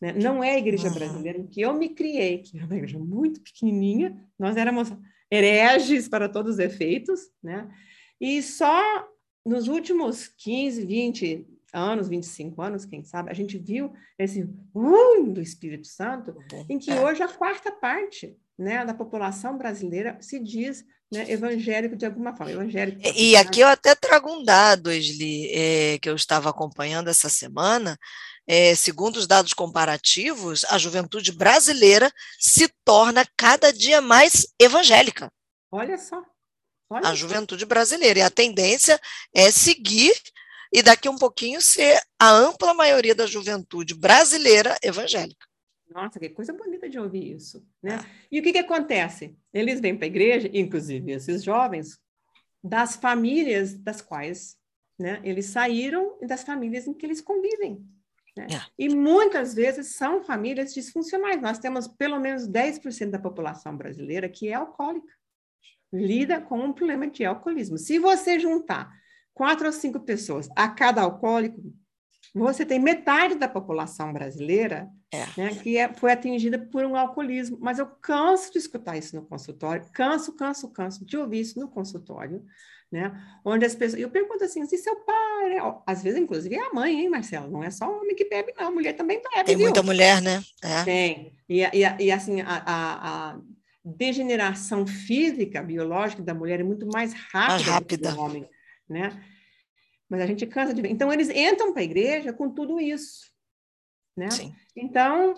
Né? 0.03 0.11
Não 0.11 0.43
é 0.43 0.55
a 0.55 0.57
igreja 0.57 0.89
brasileira 0.89 1.39
em 1.39 1.47
que 1.47 1.61
eu 1.61 1.73
me 1.73 1.87
criei, 1.87 2.39
que 2.39 2.59
é 2.59 2.65
uma 2.65 2.75
igreja 2.75 2.99
muito 2.99 3.39
pequenininha, 3.39 4.21
nós 4.37 4.57
éramos 4.57 4.91
hereges 5.31 6.09
para 6.09 6.27
todos 6.27 6.55
os 6.55 6.59
efeitos, 6.59 7.29
né? 7.41 7.69
E 8.19 8.43
só 8.43 9.07
nos 9.45 9.69
últimos 9.69 10.27
15, 10.27 10.85
20 10.85 11.47
anos, 11.71 12.09
25 12.09 12.61
anos, 12.61 12.83
quem 12.83 13.05
sabe, 13.05 13.31
a 13.31 13.33
gente 13.33 13.57
viu 13.57 13.93
esse 14.19 14.43
uh, 14.75 15.23
do 15.31 15.39
Espírito 15.39 15.87
Santo, 15.87 16.35
em 16.67 16.77
que 16.77 16.91
é. 16.91 16.99
hoje 16.99 17.23
a 17.23 17.29
quarta 17.29 17.71
parte 17.71 18.37
né, 18.59 18.83
da 18.83 18.93
população 18.93 19.57
brasileira 19.57 20.17
se 20.19 20.37
diz 20.37 20.83
né, 21.09 21.31
evangélico 21.31 21.95
de 21.95 22.05
alguma 22.05 22.35
forma. 22.35 22.51
Evangélico, 22.51 22.99
e 23.15 23.37
aqui 23.37 23.61
eu 23.61 23.67
até 23.67 23.95
trago 23.95 24.29
um 24.29 24.43
dado, 24.43 24.91
Esli, 24.91 25.49
é, 25.53 25.97
que 25.97 26.09
eu 26.09 26.15
estava 26.15 26.49
acompanhando 26.49 27.09
essa 27.09 27.29
semana, 27.29 27.97
é, 28.47 28.75
segundo 28.75 29.17
os 29.17 29.27
dados 29.27 29.53
comparativos, 29.53 30.65
a 30.65 30.77
juventude 30.77 31.31
brasileira 31.31 32.11
se 32.39 32.67
torna 32.83 33.25
cada 33.37 33.71
dia 33.71 34.01
mais 34.01 34.47
evangélica. 34.59 35.31
Olha 35.71 35.97
só. 35.97 36.23
Olha 36.89 37.09
a 37.09 37.15
juventude 37.15 37.65
brasileira. 37.65 38.19
E 38.19 38.21
a 38.21 38.29
tendência 38.29 38.99
é 39.33 39.49
seguir 39.49 40.13
e 40.71 40.81
daqui 40.81 41.07
um 41.07 41.17
pouquinho 41.17 41.61
ser 41.61 41.99
a 42.19 42.29
ampla 42.31 42.73
maioria 42.73 43.15
da 43.15 43.25
juventude 43.25 43.93
brasileira 43.93 44.77
evangélica. 44.83 45.47
Nossa, 45.89 46.19
que 46.19 46.29
coisa 46.29 46.51
bonita 46.51 46.89
de 46.89 46.99
ouvir 46.99 47.35
isso. 47.35 47.63
Né? 47.81 47.95
É. 47.95 48.25
E 48.31 48.39
o 48.39 48.43
que, 48.43 48.51
que 48.51 48.57
acontece? 48.57 49.37
Eles 49.53 49.79
vêm 49.79 49.95
para 49.95 50.05
a 50.05 50.07
igreja, 50.07 50.49
inclusive 50.51 51.11
esses 51.11 51.43
jovens, 51.43 51.99
das 52.63 52.95
famílias 52.95 53.73
das 53.75 54.01
quais 54.01 54.57
né, 54.97 55.21
eles 55.23 55.47
saíram 55.47 56.17
e 56.21 56.25
das 56.25 56.43
famílias 56.43 56.87
em 56.87 56.93
que 56.93 57.05
eles 57.05 57.21
convivem. 57.21 57.85
Né? 58.35 58.47
É. 58.51 58.61
E 58.77 58.89
muitas 58.89 59.53
vezes 59.53 59.95
são 59.95 60.23
famílias 60.23 60.73
disfuncionais. 60.73 61.41
Nós 61.41 61.59
temos 61.59 61.87
pelo 61.87 62.19
menos 62.19 62.47
10% 62.47 63.11
da 63.11 63.19
população 63.19 63.75
brasileira 63.75 64.27
que 64.27 64.49
é 64.49 64.53
alcoólica, 64.53 65.13
lida 65.91 66.41
com 66.41 66.59
um 66.59 66.73
problema 66.73 67.07
de 67.07 67.23
alcoolismo. 67.23 67.77
Se 67.77 67.99
você 67.99 68.39
juntar 68.39 68.91
quatro 69.33 69.67
ou 69.67 69.71
cinco 69.71 69.99
pessoas 69.99 70.49
a 70.55 70.67
cada 70.67 71.01
alcoólico, 71.01 71.61
você 72.33 72.65
tem 72.65 72.79
metade 72.79 73.35
da 73.35 73.47
população 73.47 74.11
brasileira 74.11 74.89
é. 75.11 75.25
né, 75.37 75.55
que 75.55 75.77
é, 75.77 75.93
foi 75.93 76.11
atingida 76.11 76.57
por 76.57 76.83
um 76.83 76.95
alcoolismo. 76.95 77.57
Mas 77.61 77.77
eu 77.77 77.85
canso 77.85 78.51
de 78.51 78.57
escutar 78.57 78.97
isso 78.97 79.15
no 79.15 79.23
consultório, 79.23 79.85
canso, 79.93 80.33
canso, 80.33 80.71
canso 80.71 81.05
de 81.05 81.15
ouvir 81.15 81.41
isso 81.41 81.59
no 81.59 81.67
consultório, 81.67 82.43
né? 82.93 83.11
Onde 83.43 83.65
as 83.65 83.73
pessoas. 83.73 83.99
Eu 83.99 84.09
pergunto 84.11 84.43
assim: 84.43 84.63
se 84.67 84.77
seu 84.77 84.95
pai. 84.97 85.49
Né? 85.49 85.57
Às 85.83 86.03
vezes, 86.03 86.19
inclusive, 86.19 86.53
é 86.53 86.67
a 86.67 86.73
mãe, 86.73 87.01
hein, 87.01 87.09
Marcelo? 87.09 87.49
Não 87.49 87.63
é 87.63 87.71
só 87.71 87.89
o 87.89 88.01
homem 88.01 88.15
que 88.15 88.25
bebe, 88.25 88.53
não. 88.55 88.67
A 88.67 88.71
mulher 88.71 88.93
também 88.93 89.19
bebe. 89.19 89.45
Tem 89.45 89.57
viu? 89.57 89.65
muita 89.65 89.81
mulher, 89.81 90.21
né? 90.21 90.43
É. 90.61 90.83
Tem. 90.83 91.33
E, 91.49 91.61
e, 91.61 91.81
e 91.99 92.11
assim, 92.11 92.41
a, 92.41 92.63
a, 92.65 93.31
a, 93.31 93.39
degeneração 93.83 94.85
física, 94.85 95.63
biológica 95.63 96.21
da 96.21 96.35
mulher 96.35 96.59
é 96.59 96.63
muito 96.63 96.85
mais 96.85 97.13
rápida, 97.13 97.47
mais 97.47 97.61
rápida. 97.63 98.11
do 98.11 98.19
homem, 98.19 98.47
né? 98.87 99.19
Mas 100.07 100.21
a 100.21 100.27
gente 100.27 100.45
cansa 100.45 100.71
de 100.71 100.81
ver. 100.81 100.91
Então, 100.91 101.11
eles 101.11 101.29
entram 101.29 101.73
para 101.73 101.81
a 101.81 101.85
igreja 101.85 102.31
com 102.31 102.47
tudo 102.53 102.79
isso. 102.79 103.25
né? 104.15 104.29
Sim. 104.29 104.53
Então, 104.75 105.33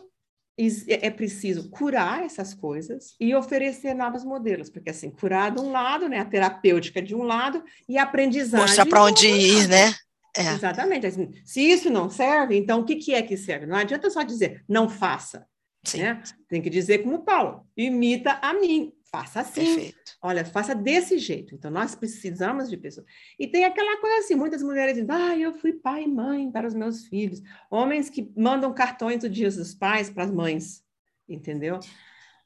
é, 0.57 1.07
é 1.07 1.09
preciso 1.09 1.69
curar 1.69 2.23
essas 2.23 2.53
coisas 2.53 3.15
e 3.19 3.35
oferecer 3.35 3.93
novos 3.93 4.23
modelos, 4.23 4.69
porque 4.69 4.89
assim, 4.89 5.09
curar 5.09 5.51
de 5.51 5.59
um 5.59 5.71
lado, 5.71 6.07
né, 6.07 6.19
a 6.19 6.25
terapêutica 6.25 7.01
de 7.01 7.13
um 7.13 7.23
lado 7.23 7.63
e 7.87 7.97
a 7.97 8.03
aprendizagem. 8.03 8.67
Mostrar 8.67 8.85
para 8.85 9.03
onde 9.03 9.27
ir, 9.27 9.67
né? 9.67 9.93
É. 10.35 10.53
Exatamente. 10.53 11.07
Assim, 11.07 11.31
se 11.45 11.61
isso 11.61 11.89
não 11.89 12.09
serve, 12.09 12.57
então 12.57 12.81
o 12.81 12.85
que, 12.85 12.95
que 12.95 13.13
é 13.13 13.21
que 13.21 13.37
serve? 13.37 13.65
Não 13.65 13.77
adianta 13.77 14.09
só 14.09 14.21
dizer 14.21 14.63
não 14.67 14.89
faça. 14.89 15.45
Né? 15.93 16.21
Tem 16.49 16.61
que 16.61 16.69
dizer 16.69 17.03
como 17.03 17.23
Paulo, 17.23 17.65
imita 17.77 18.39
a 18.41 18.53
mim, 18.53 18.91
faça 19.15 19.39
assim. 19.39 19.75
Perfeito. 19.75 20.17
Olha, 20.21 20.43
faça 20.43 20.75
desse 20.75 21.17
jeito. 21.17 21.55
Então, 21.55 21.71
nós 21.71 21.95
precisamos 21.95 22.69
de 22.69 22.75
pessoas. 22.75 23.05
E 23.39 23.47
tem 23.47 23.63
aquela 23.63 23.99
coisa 24.01 24.17
assim, 24.19 24.35
muitas 24.35 24.61
mulheres 24.61 24.95
dizem, 24.95 25.09
ah, 25.09 25.37
eu 25.37 25.53
fui 25.53 25.71
pai 25.71 26.03
e 26.03 26.07
mãe 26.07 26.51
para 26.51 26.67
os 26.67 26.73
meus 26.73 27.05
filhos. 27.05 27.41
Homens 27.71 28.09
que 28.09 28.29
mandam 28.35 28.73
cartões 28.73 29.21
do 29.21 29.29
dia 29.29 29.49
dos 29.49 29.73
pais 29.73 30.09
para 30.09 30.25
as 30.25 30.31
mães, 30.31 30.83
entendeu? 31.29 31.79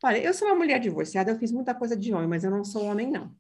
Olha, 0.04 0.18
eu 0.18 0.34
sou 0.34 0.48
uma 0.48 0.56
mulher 0.56 0.80
divorciada, 0.80 1.32
eu 1.32 1.40
fiz 1.40 1.52
muita 1.52 1.74
coisa 1.74 1.98
de 1.98 2.14
homem, 2.14 2.28
mas 2.28 2.44
eu 2.44 2.52
não 2.52 2.64
sou 2.64 2.84
homem, 2.84 3.10
não. 3.10 3.36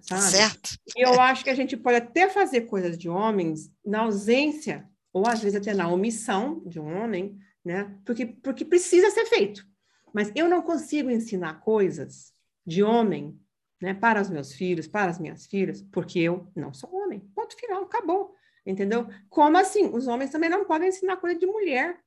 Sabe? 0.00 0.22
Certo. 0.22 0.78
E 0.96 1.04
eu 1.04 1.20
acho 1.20 1.42
que 1.42 1.50
a 1.50 1.54
gente 1.54 1.76
pode 1.76 1.96
até 1.96 2.28
fazer 2.28 2.62
coisas 2.62 2.96
de 2.96 3.08
homens 3.08 3.72
na 3.84 4.00
ausência, 4.00 4.88
ou 5.12 5.26
às 5.26 5.40
vezes 5.40 5.60
até 5.60 5.74
na 5.74 5.88
omissão 5.88 6.62
de 6.66 6.78
um 6.78 7.02
homem, 7.02 7.38
né? 7.64 7.98
Porque, 8.04 8.26
porque 8.26 8.64
precisa 8.64 9.10
ser 9.10 9.24
feito. 9.26 9.66
Mas 10.14 10.32
eu 10.34 10.48
não 10.48 10.62
consigo 10.62 11.10
ensinar 11.10 11.60
coisas 11.60 12.32
de 12.66 12.82
homem 12.82 13.38
né, 13.80 13.94
para 13.94 14.20
os 14.20 14.28
meus 14.28 14.52
filhos, 14.52 14.86
para 14.86 15.10
as 15.10 15.18
minhas 15.18 15.46
filhas, 15.46 15.82
porque 15.82 16.18
eu 16.18 16.50
não 16.54 16.72
sou 16.72 16.94
homem. 16.94 17.20
Ponto 17.34 17.56
final, 17.56 17.82
acabou. 17.82 18.34
Entendeu? 18.66 19.08
Como 19.30 19.56
assim? 19.56 19.86
Os 19.86 20.06
homens 20.06 20.30
também 20.30 20.50
não 20.50 20.64
podem 20.64 20.88
ensinar 20.88 21.16
coisa 21.16 21.38
de 21.38 21.46
mulher. 21.46 21.98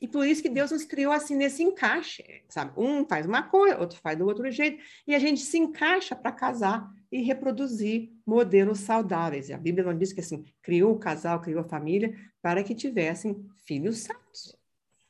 E 0.00 0.08
por 0.08 0.26
isso 0.26 0.40
que 0.40 0.48
Deus 0.48 0.70
nos 0.70 0.84
criou 0.84 1.12
assim 1.12 1.36
nesse 1.36 1.62
encaixe, 1.62 2.42
sabe? 2.48 2.72
Um 2.74 3.06
faz 3.06 3.26
uma 3.26 3.42
coisa, 3.42 3.78
outro 3.78 3.98
faz 4.00 4.16
do 4.16 4.24
outro 4.24 4.50
jeito, 4.50 4.82
e 5.06 5.14
a 5.14 5.18
gente 5.18 5.42
se 5.42 5.58
encaixa 5.58 6.16
para 6.16 6.32
casar 6.32 6.90
e 7.12 7.20
reproduzir 7.20 8.10
modelos 8.24 8.80
saudáveis. 8.80 9.50
E 9.50 9.52
a 9.52 9.58
Bíblia 9.58 9.84
não 9.84 9.96
diz 9.96 10.12
que 10.12 10.20
assim, 10.20 10.44
criou 10.62 10.92
o 10.92 10.98
casal, 10.98 11.40
criou 11.42 11.60
a 11.60 11.68
família 11.68 12.16
para 12.40 12.64
que 12.64 12.74
tivessem 12.74 13.46
filhos 13.66 13.98
santos, 13.98 14.56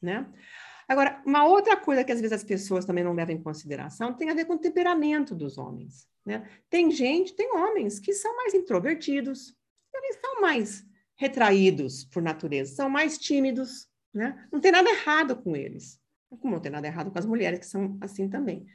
né? 0.03 0.27
Agora, 0.91 1.23
uma 1.25 1.45
outra 1.45 1.77
coisa 1.77 2.03
que 2.03 2.11
às 2.11 2.21
vezes 2.21 2.33
as 2.33 2.43
pessoas 2.43 2.85
também 2.85 3.05
não 3.05 3.13
levam 3.13 3.33
em 3.33 3.41
consideração 3.41 4.13
tem 4.13 4.29
a 4.29 4.35
ver 4.35 4.45
com 4.45 4.55
o 4.55 4.59
temperamento 4.59 5.37
dos 5.37 5.57
homens, 5.57 6.09
né? 6.27 6.51
Tem 6.69 6.91
gente, 6.91 7.33
tem 7.33 7.55
homens 7.55 8.01
que 8.01 8.13
são 8.13 8.37
mais 8.37 8.55
introvertidos, 8.55 9.55
eles 9.95 10.19
são 10.21 10.41
mais 10.41 10.85
retraídos 11.15 12.05
por 12.07 12.21
natureza, 12.21 12.75
são 12.75 12.91
mais 12.91 13.17
tímidos, 13.17 13.87
né? 14.13 14.49
Não 14.51 14.59
tem 14.59 14.73
nada 14.73 14.91
errado 14.91 15.37
com 15.37 15.55
eles. 15.55 16.01
Como 16.29 16.55
não 16.55 16.61
tem 16.61 16.73
nada 16.73 16.89
errado 16.89 17.13
com 17.13 17.19
as 17.21 17.27
mulheres 17.27 17.61
que 17.61 17.67
são 17.67 17.97
assim 18.01 18.29
também. 18.29 18.67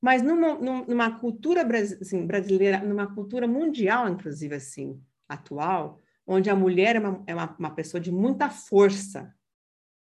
Mas 0.00 0.22
numa, 0.22 0.54
numa 0.54 1.18
cultura 1.18 1.60
assim, 2.00 2.26
brasileira, 2.26 2.78
numa 2.78 3.14
cultura 3.14 3.46
mundial, 3.46 4.08
inclusive 4.08 4.54
assim, 4.54 4.98
atual, 5.28 6.00
onde 6.26 6.48
a 6.48 6.56
mulher 6.56 6.96
é 6.96 7.00
uma, 7.00 7.22
é 7.26 7.34
uma, 7.34 7.54
uma 7.58 7.74
pessoa 7.74 8.00
de 8.00 8.10
muita 8.10 8.48
força, 8.48 9.30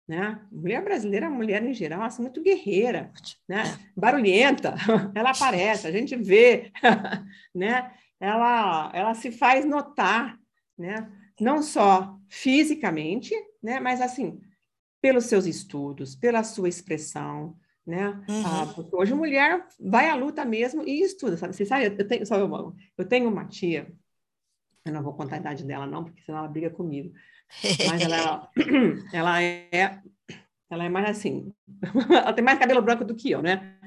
né? 0.09 0.41
Mulher 0.51 0.83
brasileira, 0.83 1.29
mulher 1.29 1.63
em 1.63 1.71
geral, 1.71 2.01
assim, 2.01 2.23
muito 2.23 2.41
guerreira, 2.41 3.11
né? 3.47 3.61
Barulhenta, 3.95 4.73
ela 5.13 5.29
aparece, 5.29 5.85
a 5.85 5.91
gente 5.91 6.15
vê, 6.15 6.71
né? 7.53 7.93
Ela, 8.19 8.91
ela 8.95 9.13
se 9.13 9.31
faz 9.31 9.63
notar, 9.65 10.35
né? 10.75 11.07
Não 11.39 11.61
só 11.61 12.19
fisicamente, 12.27 13.35
né? 13.61 13.79
Mas 13.79 14.01
assim, 14.01 14.41
pelos 14.99 15.25
seus 15.25 15.45
estudos, 15.45 16.15
pela 16.15 16.43
sua 16.43 16.67
expressão, 16.67 17.55
né? 17.85 18.07
Uhum. 18.27 18.43
Ah, 18.47 18.75
hoje 18.91 19.13
mulher 19.13 19.63
vai 19.79 20.09
à 20.09 20.15
luta 20.15 20.43
mesmo 20.43 20.81
e 20.87 21.03
estuda, 21.03 21.37
sabe? 21.37 21.55
Você 21.55 21.67
sabe, 21.67 21.85
eu 21.85 22.07
tenho, 22.07 22.23
eu, 22.23 22.75
eu 22.97 23.05
tenho 23.07 23.29
uma 23.29 23.45
tia, 23.45 23.93
eu 24.83 24.91
não 24.91 25.03
vou 25.03 25.13
contar 25.13 25.35
a 25.35 25.39
idade 25.39 25.63
dela 25.63 25.85
não, 25.85 26.03
porque 26.03 26.23
senão 26.23 26.39
ela 26.39 26.47
briga 26.47 26.71
comigo, 26.71 27.13
mas 27.87 28.01
ela, 28.01 28.49
ela 29.13 29.41
é, 29.41 30.01
ela 30.69 30.85
é 30.85 30.89
mais 30.89 31.09
assim, 31.09 31.53
ela 32.09 32.33
tem 32.33 32.43
mais 32.43 32.59
cabelo 32.59 32.81
branco 32.81 33.03
do 33.03 33.15
que 33.15 33.31
eu, 33.31 33.41
né? 33.41 33.77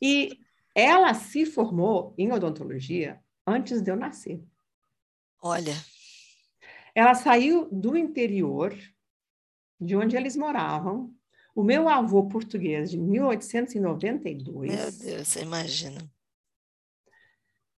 E 0.00 0.38
ela 0.74 1.14
se 1.14 1.46
formou 1.46 2.14
em 2.16 2.32
odontologia 2.32 3.20
antes 3.46 3.82
de 3.82 3.90
eu 3.90 3.96
nascer. 3.96 4.42
Olha. 5.40 5.74
Ela 6.94 7.14
saiu 7.14 7.68
do 7.70 7.96
interior, 7.96 8.76
de 9.80 9.96
onde 9.96 10.16
eles 10.16 10.36
moravam, 10.36 11.14
o 11.54 11.62
meu 11.62 11.88
avô 11.88 12.28
português, 12.28 12.90
de 12.90 12.98
1892. 12.98 14.74
Meu 14.74 14.92
Deus, 14.92 15.28
você 15.28 15.42
imagina. 15.42 16.00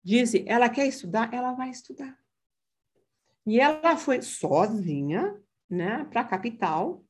Disse: 0.02 0.44
ela 0.47 0.68
quer 0.68 0.87
estudar, 0.87 1.33
ela 1.33 1.52
vai 1.54 1.71
estudar. 1.71 2.16
E 3.47 3.61
ela 3.61 3.97
foi 3.97 4.23
sozinha, 4.23 5.39
né, 5.69 6.05
para 6.11 6.23
a 6.23 6.27
capital 6.27 7.05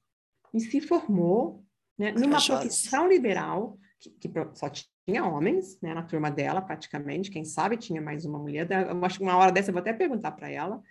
e 0.53 0.61
se 0.61 0.81
formou 0.81 1.65
né, 1.99 2.13
numa 2.13 2.45
profissão 2.45 3.09
liberal 3.09 3.79
que, 4.01 4.11
que, 4.11 4.31
só 4.55 4.69
tinha 4.69 5.25
homens, 5.25 5.81
né, 5.81 5.95
na 5.95 6.03
turma 6.03 6.31
dela 6.31 6.61
praticamente. 6.61 7.31
Quem 7.31 7.45
sabe 7.45 7.77
tinha 7.77 8.01
mais 8.01 8.25
uma 8.25 8.39
mulher. 8.39 8.69
Eu 8.71 9.05
acho 9.05 9.19
que 9.19 9.25
uma 9.25 9.37
hora 9.37 9.53
dessa 9.53 9.71
eu 9.71 9.73
vou 9.73 9.81
até 9.81 9.93
perguntar 9.93 10.33
para 10.33 10.51
ela, 10.51 10.83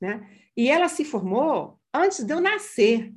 né? 0.00 0.28
E 0.56 0.70
ela 0.70 0.88
se 0.88 1.04
formou 1.04 1.80
antes 1.92 2.24
de 2.24 2.32
eu 2.32 2.40
nascer. 2.40 3.12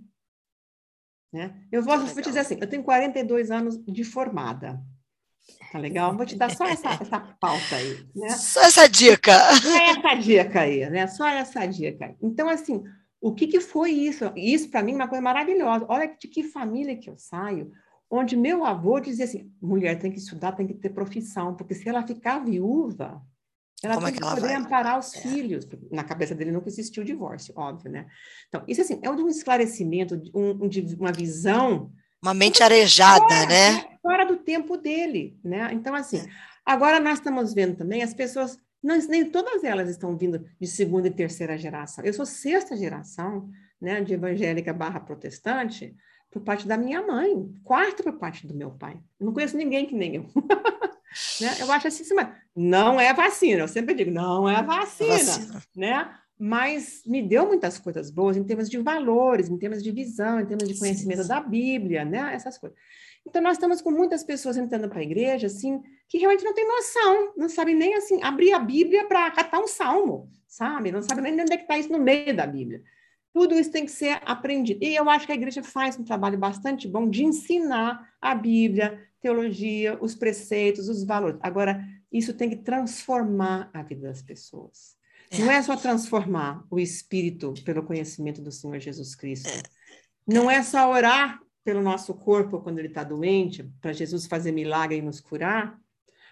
Né? 1.33 1.67
Eu 1.71 1.83
vou, 1.83 1.97
vou 1.99 2.07
te 2.07 2.21
dizer 2.21 2.39
assim, 2.39 2.57
eu 2.59 2.69
tenho 2.69 2.83
42 2.83 3.51
anos 3.51 3.77
de 3.83 4.03
formada. 4.03 4.81
Tá 5.71 5.79
legal? 5.79 6.15
Vou 6.15 6.25
te 6.25 6.35
dar 6.35 6.55
só 6.55 6.65
essa, 6.65 6.89
essa 7.01 7.19
pauta 7.19 7.75
aí, 7.75 8.05
né? 8.15 8.29
Só 8.29 8.61
essa 8.61 8.87
dica. 8.87 9.33
Só 9.55 9.77
essa 9.77 10.15
dica 10.15 10.61
aí, 10.61 10.89
né? 10.89 11.07
Só 11.07 11.27
essa 11.27 11.65
dica. 11.65 12.15
Então, 12.21 12.49
assim, 12.49 12.83
o 13.19 13.33
que, 13.33 13.47
que 13.47 13.59
foi 13.59 13.91
isso? 13.91 14.31
Isso, 14.35 14.69
para 14.69 14.83
mim, 14.83 14.93
é 14.93 14.95
uma 14.95 15.07
coisa 15.07 15.21
maravilhosa. 15.21 15.85
Olha 15.89 16.07
de 16.07 16.27
que 16.27 16.43
família 16.43 16.95
que 16.95 17.09
eu 17.09 17.17
saio, 17.17 17.71
onde 18.09 18.37
meu 18.37 18.65
avô 18.65 18.99
dizia 18.99 19.25
assim, 19.25 19.51
mulher 19.61 19.99
tem 19.99 20.11
que 20.11 20.19
estudar, 20.19 20.53
tem 20.53 20.67
que 20.67 20.73
ter 20.73 20.89
profissão, 20.89 21.55
porque 21.55 21.73
se 21.73 21.87
ela 21.89 22.05
ficar 22.05 22.39
viúva, 22.39 23.21
ela 23.83 23.95
Como 23.95 24.07
é 24.07 24.11
tem 24.11 24.17
é 24.17 24.21
que, 24.21 24.27
que 24.27 24.35
poder 24.35 24.53
vai? 24.53 24.55
amparar 24.55 24.97
os 24.97 25.13
é. 25.13 25.21
filhos. 25.21 25.67
Na 25.91 26.03
cabeça 26.03 26.33
dele 26.33 26.51
nunca 26.51 26.67
existiu 26.67 27.03
divórcio, 27.03 27.53
óbvio, 27.55 27.91
né? 27.91 28.07
Então, 28.47 28.63
isso 28.67 28.81
assim, 28.81 28.99
é 29.03 29.09
um 29.09 29.27
esclarecimento, 29.27 30.19
um, 30.33 30.67
de 30.67 30.95
uma 30.95 31.11
visão. 31.11 31.91
Uma 32.23 32.33
mente 32.33 32.63
arejada, 32.63 33.19
fora, 33.19 33.45
né? 33.45 33.96
Fora 34.07 34.25
do 34.25 34.37
tempo 34.37 34.77
dele, 34.77 35.37
né? 35.43 35.69
Então, 35.73 35.93
assim, 35.93 36.19
é. 36.19 36.29
agora 36.65 36.97
nós 36.97 37.19
estamos 37.19 37.53
vendo 37.53 37.75
também 37.75 38.01
as 38.01 38.13
pessoas, 38.13 38.57
não, 38.81 38.97
nem 39.09 39.29
todas 39.29 39.65
elas 39.65 39.89
estão 39.89 40.15
vindo 40.15 40.45
de 40.59 40.65
segunda 40.65 41.09
e 41.09 41.11
terceira 41.11 41.57
geração. 41.57 42.05
Eu 42.05 42.13
sou 42.13 42.25
sexta 42.25 42.77
geração, 42.77 43.49
né, 43.81 43.99
de 44.01 44.13
evangélica 44.13 44.71
barra 44.71 45.01
protestante, 45.01 45.93
por 46.31 46.41
parte 46.41 46.65
da 46.65 46.77
minha 46.77 47.05
mãe, 47.05 47.53
quarta 47.65 48.01
por 48.01 48.13
parte 48.13 48.47
do 48.47 48.55
meu 48.55 48.71
pai. 48.71 48.97
Eu 49.19 49.25
não 49.25 49.33
conheço 49.33 49.57
ninguém 49.57 49.85
que 49.85 49.95
nem 49.95 50.15
eu. 50.15 50.25
Né? 51.41 51.49
Eu 51.59 51.71
acho 51.71 51.87
assim, 51.87 52.03
não 52.55 52.99
é 52.99 53.11
vacina, 53.11 53.61
eu 53.61 53.67
sempre 53.67 53.95
digo, 53.95 54.11
não 54.11 54.47
é 54.47 54.61
vacina, 54.61 55.17
vacina, 55.17 55.63
né? 55.75 56.15
Mas 56.37 57.01
me 57.07 57.23
deu 57.23 57.47
muitas 57.47 57.79
coisas 57.79 58.11
boas 58.11 58.37
em 58.37 58.43
termos 58.43 58.69
de 58.69 58.77
valores, 58.77 59.49
em 59.49 59.57
termos 59.57 59.81
de 59.81 59.91
visão, 59.91 60.39
em 60.39 60.45
termos 60.45 60.67
de 60.67 60.77
conhecimento 60.77 61.17
sim, 61.17 61.23
sim. 61.23 61.29
da 61.29 61.39
Bíblia, 61.39 62.05
né? 62.05 62.35
Essas 62.35 62.57
coisas. 62.59 62.77
Então, 63.27 63.41
nós 63.41 63.57
estamos 63.57 63.81
com 63.81 63.91
muitas 63.91 64.23
pessoas 64.23 64.55
entrando 64.55 64.87
para 64.87 65.01
a 65.01 65.03
igreja, 65.03 65.47
assim, 65.47 65.83
que 66.07 66.17
realmente 66.17 66.45
não 66.45 66.53
tem 66.53 66.65
noção, 66.65 67.33
não 67.35 67.49
sabem 67.49 67.75
nem, 67.75 67.93
assim, 67.95 68.23
abrir 68.23 68.53
a 68.53 68.59
Bíblia 68.59 69.05
para 69.05 69.29
catar 69.31 69.59
um 69.59 69.67
salmo, 69.67 70.31
sabe? 70.47 70.93
Não 70.93 71.01
sabem 71.01 71.23
nem 71.25 71.41
onde 71.41 71.51
é 71.51 71.57
que 71.57 71.63
está 71.63 71.77
isso 71.77 71.91
no 71.91 71.99
meio 71.99 72.33
da 72.33 72.47
Bíblia. 72.47 72.81
Tudo 73.33 73.53
isso 73.59 73.69
tem 73.69 73.83
que 73.83 73.91
ser 73.91 74.21
aprendido. 74.25 74.81
E 74.81 74.95
eu 74.95 75.09
acho 75.09 75.25
que 75.25 75.33
a 75.33 75.35
igreja 75.35 75.61
faz 75.61 75.99
um 75.99 76.05
trabalho 76.05 76.37
bastante 76.37 76.87
bom 76.87 77.09
de 77.09 77.25
ensinar 77.25 78.13
a 78.21 78.33
Bíblia, 78.33 78.97
teologia, 79.19 79.97
os 79.99 80.15
preceitos, 80.15 80.87
os 80.87 81.03
valores. 81.03 81.37
Agora, 81.41 81.85
isso 82.09 82.33
tem 82.33 82.49
que 82.49 82.55
transformar 82.55 83.69
a 83.73 83.83
vida 83.83 84.07
das 84.07 84.21
pessoas. 84.21 84.95
É. 85.29 85.39
Não 85.39 85.51
é 85.51 85.61
só 85.61 85.75
transformar 85.75 86.65
o 86.71 86.79
espírito 86.79 87.53
pelo 87.65 87.83
conhecimento 87.83 88.41
do 88.41 88.53
Senhor 88.53 88.79
Jesus 88.79 89.15
Cristo. 89.15 89.49
É. 89.49 89.61
Não 90.25 90.49
é 90.49 90.63
só 90.63 90.89
orar 90.89 91.41
pelo 91.67 91.81
nosso 91.81 92.13
corpo 92.13 92.61
quando 92.61 92.79
ele 92.79 92.87
está 92.87 93.03
doente, 93.03 93.69
para 93.81 93.91
Jesus 93.91 94.25
fazer 94.25 94.53
milagre 94.53 94.99
e 94.99 95.01
nos 95.01 95.19
curar, 95.19 95.77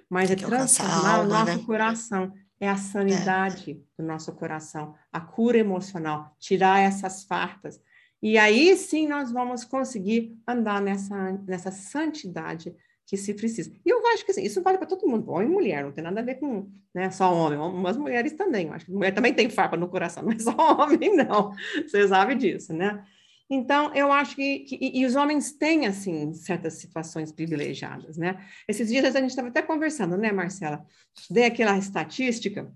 mas 0.10 0.32
é 0.32 0.36
transformar 0.38 1.16
alma, 1.16 1.24
o 1.24 1.28
nosso 1.28 1.58
né? 1.58 1.64
coração. 1.66 2.34
É 2.58 2.70
a 2.70 2.78
sanidade 2.78 3.72
é. 3.72 4.02
do 4.02 4.08
nosso 4.08 4.32
coração, 4.32 4.96
a 5.12 5.20
cura 5.20 5.58
emocional, 5.58 6.34
tirar 6.40 6.80
essas 6.80 7.26
farpas. 7.26 7.82
E 8.24 8.38
aí 8.38 8.78
sim 8.78 9.10
nós 9.10 9.30
vamos 9.30 9.66
conseguir 9.66 10.34
andar 10.48 10.82
nessa, 10.82 11.34
nessa 11.46 11.70
santidade 11.70 12.74
que 13.06 13.18
se 13.18 13.34
precisa. 13.34 13.74
E 13.86 13.90
eu 13.90 14.08
acho 14.14 14.24
que 14.24 14.32
assim, 14.32 14.42
isso 14.42 14.64
vale 14.64 14.78
para 14.78 14.88
todo 14.88 15.06
mundo, 15.06 15.30
homem 15.30 15.50
e 15.50 15.52
mulher, 15.52 15.84
não 15.84 15.92
tem 15.92 16.02
nada 16.02 16.22
a 16.22 16.24
ver 16.24 16.36
com 16.36 16.72
né, 16.94 17.12
só 17.12 17.36
homem, 17.36 17.60
umas 17.60 17.98
mulheres 17.98 18.32
também. 18.32 18.68
Eu 18.68 18.74
acho 18.74 18.86
que 18.86 18.92
mulher 18.94 19.12
também 19.12 19.34
tem 19.34 19.50
farpa 19.50 19.76
no 19.76 19.90
coração, 19.90 20.24
não 20.24 20.32
é 20.32 20.40
só 20.40 20.56
homem, 20.82 21.14
não. 21.14 21.52
Você 21.86 22.08
sabe 22.08 22.36
disso, 22.36 22.72
né? 22.72 23.04
Então, 23.50 23.94
eu 23.94 24.12
acho 24.12 24.36
que, 24.36 24.60
que 24.60 24.92
e, 24.94 25.06
os 25.06 25.16
homens 25.16 25.52
têm, 25.52 25.86
assim, 25.86 26.34
certas 26.34 26.76
situações 26.76 27.32
privilegiadas, 27.32 28.18
né? 28.18 28.44
Esses 28.68 28.88
dias 28.88 29.16
a 29.16 29.20
gente 29.20 29.30
estava 29.30 29.50
até 29.50 29.62
conversando, 29.62 30.18
né, 30.18 30.32
Marcela? 30.32 30.84
Dei 31.30 31.46
aquela 31.46 31.78
estatística, 31.78 32.72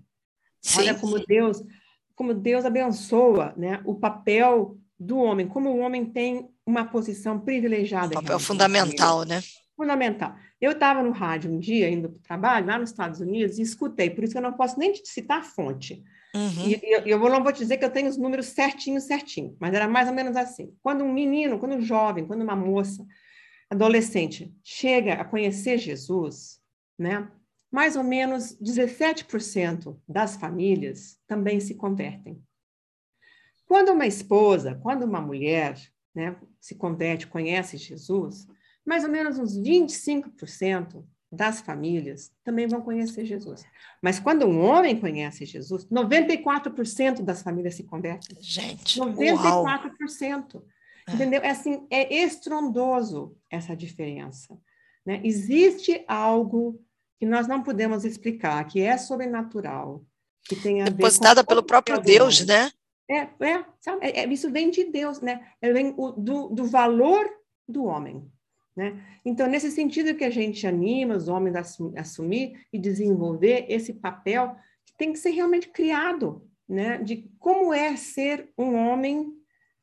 Sim. 0.62 0.80
olha 0.80 0.94
como 0.94 1.18
Deus, 1.26 1.62
como 2.14 2.34
Deus 2.34 2.64
abençoa, 2.64 3.52
né, 3.56 3.80
o 3.84 3.94
papel 3.94 4.78
do 4.98 5.18
homem, 5.18 5.48
como 5.48 5.70
o 5.70 5.78
homem 5.78 6.04
tem 6.04 6.48
uma 6.64 6.84
posição 6.84 7.40
privilegiada. 7.40 8.18
Um 8.18 8.22
papel 8.22 8.38
fundamental, 8.38 9.24
né? 9.24 9.42
Fundamental. 9.74 10.36
Eu 10.60 10.72
estava 10.72 11.02
no 11.02 11.10
rádio 11.10 11.50
um 11.50 11.58
dia, 11.58 11.88
indo 11.88 12.10
para 12.10 12.18
o 12.18 12.22
trabalho, 12.22 12.66
lá 12.66 12.78
nos 12.78 12.90
Estados 12.90 13.20
Unidos, 13.20 13.58
e 13.58 13.62
escutei, 13.62 14.10
por 14.10 14.22
isso 14.22 14.34
que 14.34 14.38
eu 14.38 14.42
não 14.42 14.52
posso 14.52 14.78
nem 14.78 14.92
te 14.92 15.08
citar 15.08 15.38
a 15.38 15.42
fonte. 15.42 16.04
Uhum. 16.34 16.68
E, 16.68 16.74
e, 16.74 17.10
eu 17.10 17.18
não 17.18 17.42
vou 17.42 17.52
te 17.52 17.58
dizer 17.58 17.78
que 17.78 17.84
eu 17.84 17.90
tenho 17.90 18.08
os 18.08 18.16
números 18.16 18.46
certinho, 18.46 19.00
certinho, 19.00 19.56
mas 19.58 19.74
era 19.74 19.88
mais 19.88 20.08
ou 20.08 20.14
menos 20.14 20.36
assim. 20.36 20.74
Quando 20.82 21.02
um 21.02 21.12
menino, 21.12 21.58
quando 21.58 21.76
um 21.76 21.80
jovem, 21.80 22.26
quando 22.26 22.42
uma 22.42 22.54
moça, 22.54 23.04
adolescente, 23.70 24.52
chega 24.62 25.14
a 25.14 25.24
conhecer 25.24 25.78
Jesus, 25.78 26.60
né? 26.98 27.30
Mais 27.70 27.94
ou 27.94 28.02
menos 28.02 28.58
17% 28.60 29.96
das 30.08 30.36
famílias 30.36 31.18
também 31.26 31.60
se 31.60 31.76
convertem. 31.76 32.42
Quando 33.64 33.92
uma 33.92 34.06
esposa, 34.06 34.74
quando 34.82 35.04
uma 35.04 35.20
mulher 35.20 35.78
né, 36.12 36.36
se 36.60 36.74
converte, 36.74 37.28
conhece 37.28 37.76
Jesus, 37.76 38.48
mais 38.86 39.04
ou 39.04 39.10
menos 39.10 39.38
uns 39.38 39.58
25% 39.58 41.04
das 41.32 41.60
famílias 41.60 42.32
também 42.42 42.66
vão 42.66 42.80
conhecer 42.80 43.24
Jesus. 43.24 43.64
Mas 44.02 44.18
quando 44.18 44.46
um 44.46 44.60
homem 44.64 44.98
conhece 44.98 45.44
Jesus, 45.44 45.86
94% 45.86 47.22
das 47.22 47.42
famílias 47.42 47.76
se 47.76 47.84
convertem. 47.84 48.36
Gente, 48.40 48.98
94%. 48.98 50.54
Uau. 50.54 50.64
Entendeu? 51.08 51.40
É 51.42 51.50
assim, 51.50 51.86
é 51.90 52.22
estrondoso 52.22 53.36
essa 53.48 53.76
diferença. 53.76 54.58
Né? 55.06 55.20
Existe 55.24 56.04
algo 56.08 56.80
que 57.18 57.26
nós 57.26 57.46
não 57.46 57.62
podemos 57.62 58.04
explicar, 58.04 58.64
que 58.66 58.80
é 58.80 58.96
sobrenatural, 58.96 60.04
que 60.44 60.56
tem 60.56 60.82
a 60.82 60.86
Depositada 60.86 61.44
pelo 61.44 61.62
próprio 61.62 62.00
Deus, 62.00 62.44
né? 62.44 62.70
É, 63.08 63.28
é, 63.44 63.64
sabe? 63.80 64.06
É, 64.06 64.20
é, 64.20 64.26
isso 64.26 64.50
vem 64.50 64.70
de 64.70 64.84
Deus, 64.84 65.20
né? 65.20 65.46
Vem 65.60 65.94
o, 65.96 66.12
do, 66.12 66.48
do 66.48 66.64
valor 66.64 67.28
do 67.68 67.84
homem. 67.84 68.30
Né? 68.80 68.98
Então, 69.26 69.46
nesse 69.46 69.70
sentido 69.70 70.14
que 70.14 70.24
a 70.24 70.30
gente 70.30 70.66
anima 70.66 71.14
os 71.14 71.28
homens 71.28 71.54
a 71.54 72.00
assumir 72.00 72.66
e 72.72 72.78
desenvolver 72.78 73.66
esse 73.68 73.92
papel 73.92 74.56
que 74.86 74.96
tem 74.96 75.12
que 75.12 75.18
ser 75.18 75.32
realmente 75.32 75.68
criado, 75.68 76.48
né? 76.66 76.96
de 76.96 77.30
como 77.38 77.74
é 77.74 77.94
ser 77.94 78.50
um 78.56 78.74
homem 78.74 79.34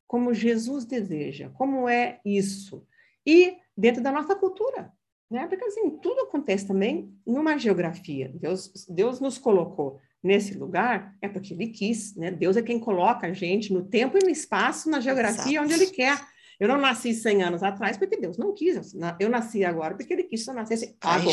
como 0.08 0.34
Jesus 0.34 0.84
deseja, 0.84 1.51
como 1.51 1.88
é 1.88 2.20
isso. 2.25 2.88
E 3.24 3.58
dentro 3.77 4.01
da 4.01 4.12
nossa 4.12 4.36
cultura, 4.36 4.92
né? 5.30 5.46
Porque 5.46 5.66
assim, 5.66 5.92
tudo 5.98 6.22
acontece 6.22 6.66
também 6.66 7.13
numa 7.24 7.58
geografia. 7.58 8.32
Deus, 8.34 8.88
Deus 8.89 9.20
nos 9.20 9.38
colocou 9.38 10.00
nesse 10.24 10.58
lugar 10.58 11.16
é 11.22 11.27
porque 11.27 11.54
ele 11.54 11.68
quis, 11.68 12.16
né? 12.16 12.32
Deus 12.32 12.58
é 12.58 12.63
quem 12.63 12.80
coloca 12.80 13.27
a 13.27 13.34
gente 13.34 13.72
no 13.72 13.84
tempo 13.84 14.18
e 14.18 14.24
no 14.24 14.30
espaço, 14.30 14.89
na 14.89 15.01
geografia 15.01 15.60
Exato. 15.60 15.66
onde 15.66 15.74
ele 15.74 15.92
quer. 15.92 16.18
Eu 16.59 16.67
não 16.67 16.77
nasci 16.77 17.13
100 17.13 17.43
anos 17.43 17.63
atrás 17.63 17.97
porque 17.97 18.17
Deus 18.17 18.37
não 18.37 18.53
quis. 18.53 18.95
Eu 19.19 19.29
nasci 19.29 19.63
agora 19.63 19.95
porque 19.95 20.11
Ele 20.11 20.23
quis 20.23 20.43
que 20.43 20.49
eu 20.49 20.53
nascesse 20.55 20.95
agora. 20.99 21.23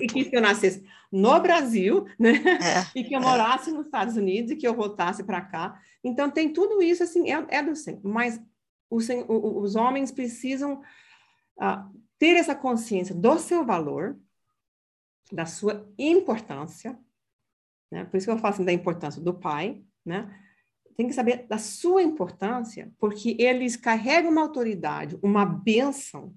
E, 0.00 0.04
e, 0.04 0.06
quis 0.06 0.28
que 0.28 0.36
eu 0.36 0.42
nascesse 0.42 0.84
no 1.10 1.40
Brasil, 1.40 2.06
né? 2.18 2.32
É, 2.32 2.98
e 2.98 3.04
que 3.04 3.14
eu 3.14 3.20
é. 3.20 3.22
morasse 3.22 3.70
é. 3.70 3.72
nos 3.72 3.86
Estados 3.86 4.16
Unidos 4.16 4.50
e 4.50 4.56
que 4.56 4.68
eu 4.68 4.74
voltasse 4.74 5.24
para 5.24 5.40
cá. 5.40 5.80
Então, 6.04 6.30
tem 6.30 6.52
tudo 6.52 6.82
isso, 6.82 7.02
assim, 7.02 7.30
é, 7.30 7.46
é 7.48 7.62
do 7.62 7.74
Senhor. 7.74 8.00
Mas 8.04 8.40
o, 8.90 8.98
o, 9.28 9.60
os 9.62 9.74
homens 9.74 10.12
precisam 10.12 10.82
uh, 11.56 12.00
ter 12.18 12.36
essa 12.36 12.54
consciência 12.54 13.14
do 13.14 13.38
seu 13.38 13.64
valor, 13.64 14.18
da 15.32 15.46
sua 15.46 15.90
importância, 15.98 16.98
né? 17.90 18.04
Por 18.04 18.16
isso 18.18 18.26
que 18.26 18.32
eu 18.32 18.38
falo 18.38 18.54
assim, 18.54 18.64
da 18.64 18.72
importância 18.72 19.20
do 19.20 19.32
pai, 19.32 19.82
né? 20.04 20.28
Tem 20.98 21.06
que 21.06 21.14
saber 21.14 21.46
da 21.46 21.58
sua 21.58 22.02
importância, 22.02 22.92
porque 22.98 23.36
eles 23.38 23.76
carregam 23.76 24.32
uma 24.32 24.42
autoridade, 24.42 25.16
uma 25.22 25.46
bênção, 25.46 26.34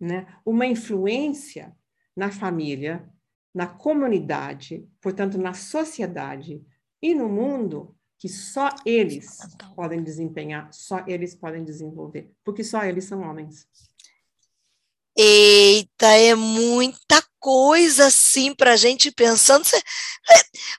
né? 0.00 0.26
uma 0.42 0.64
influência 0.64 1.76
na 2.16 2.32
família, 2.32 3.06
na 3.54 3.66
comunidade, 3.66 4.88
portanto, 5.02 5.36
na 5.36 5.52
sociedade 5.52 6.64
e 7.02 7.14
no 7.14 7.28
mundo 7.28 7.94
que 8.18 8.26
só 8.26 8.70
eles 8.86 9.38
podem 9.76 10.02
desempenhar, 10.02 10.72
só 10.72 11.04
eles 11.06 11.34
podem 11.34 11.62
desenvolver, 11.62 12.32
porque 12.42 12.64
só 12.64 12.82
eles 12.82 13.04
são 13.04 13.20
homens. 13.20 13.68
Eita, 15.14 16.06
é 16.06 16.34
muita 16.34 17.22
coisa 17.38 18.06
assim 18.06 18.54
para 18.54 18.72
a 18.72 18.76
gente 18.76 19.12
pensando. 19.12 19.64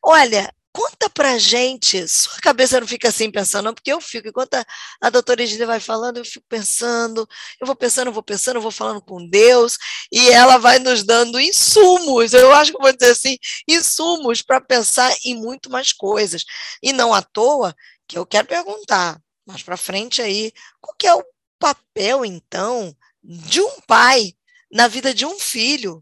Olha, 0.03 0.51
Conta 0.73 1.09
pra 1.09 1.37
gente, 1.37 2.07
sua 2.07 2.39
cabeça 2.39 2.79
não 2.79 2.87
fica 2.87 3.09
assim 3.09 3.29
pensando, 3.29 3.65
não, 3.65 3.73
porque 3.73 3.91
eu 3.91 3.99
fico, 3.99 4.29
enquanto 4.29 4.53
a, 4.53 4.65
a 5.01 5.09
doutora 5.09 5.43
Edília 5.43 5.67
vai 5.67 5.81
falando, 5.81 6.17
eu 6.17 6.23
fico 6.23 6.45
pensando, 6.47 7.27
eu 7.59 7.67
vou 7.67 7.75
pensando, 7.75 8.07
eu 8.07 8.13
vou 8.13 8.23
pensando, 8.23 8.55
eu 8.55 8.61
vou 8.61 8.71
falando 8.71 9.01
com 9.01 9.27
Deus, 9.27 9.77
e 10.09 10.29
ela 10.29 10.57
vai 10.57 10.79
nos 10.79 11.03
dando 11.03 11.41
insumos, 11.41 12.33
eu 12.33 12.53
acho 12.53 12.71
que 12.71 12.81
vou 12.81 12.93
dizer 12.93 13.11
assim, 13.11 13.37
insumos 13.67 14.41
para 14.41 14.61
pensar 14.61 15.13
em 15.25 15.35
muito 15.35 15.69
mais 15.69 15.91
coisas. 15.91 16.45
E 16.81 16.93
não 16.93 17.13
à 17.13 17.21
toa 17.21 17.75
que 18.07 18.17
eu 18.17 18.25
quero 18.25 18.47
perguntar, 18.47 19.19
mais 19.45 19.61
para 19.63 19.75
frente 19.75 20.21
aí, 20.21 20.53
qual 20.79 20.95
que 20.97 21.07
é 21.07 21.13
o 21.13 21.23
papel, 21.59 22.23
então, 22.23 22.95
de 23.21 23.59
um 23.59 23.81
pai 23.81 24.33
na 24.71 24.87
vida 24.87 25.13
de 25.13 25.25
um 25.25 25.37
filho? 25.37 26.01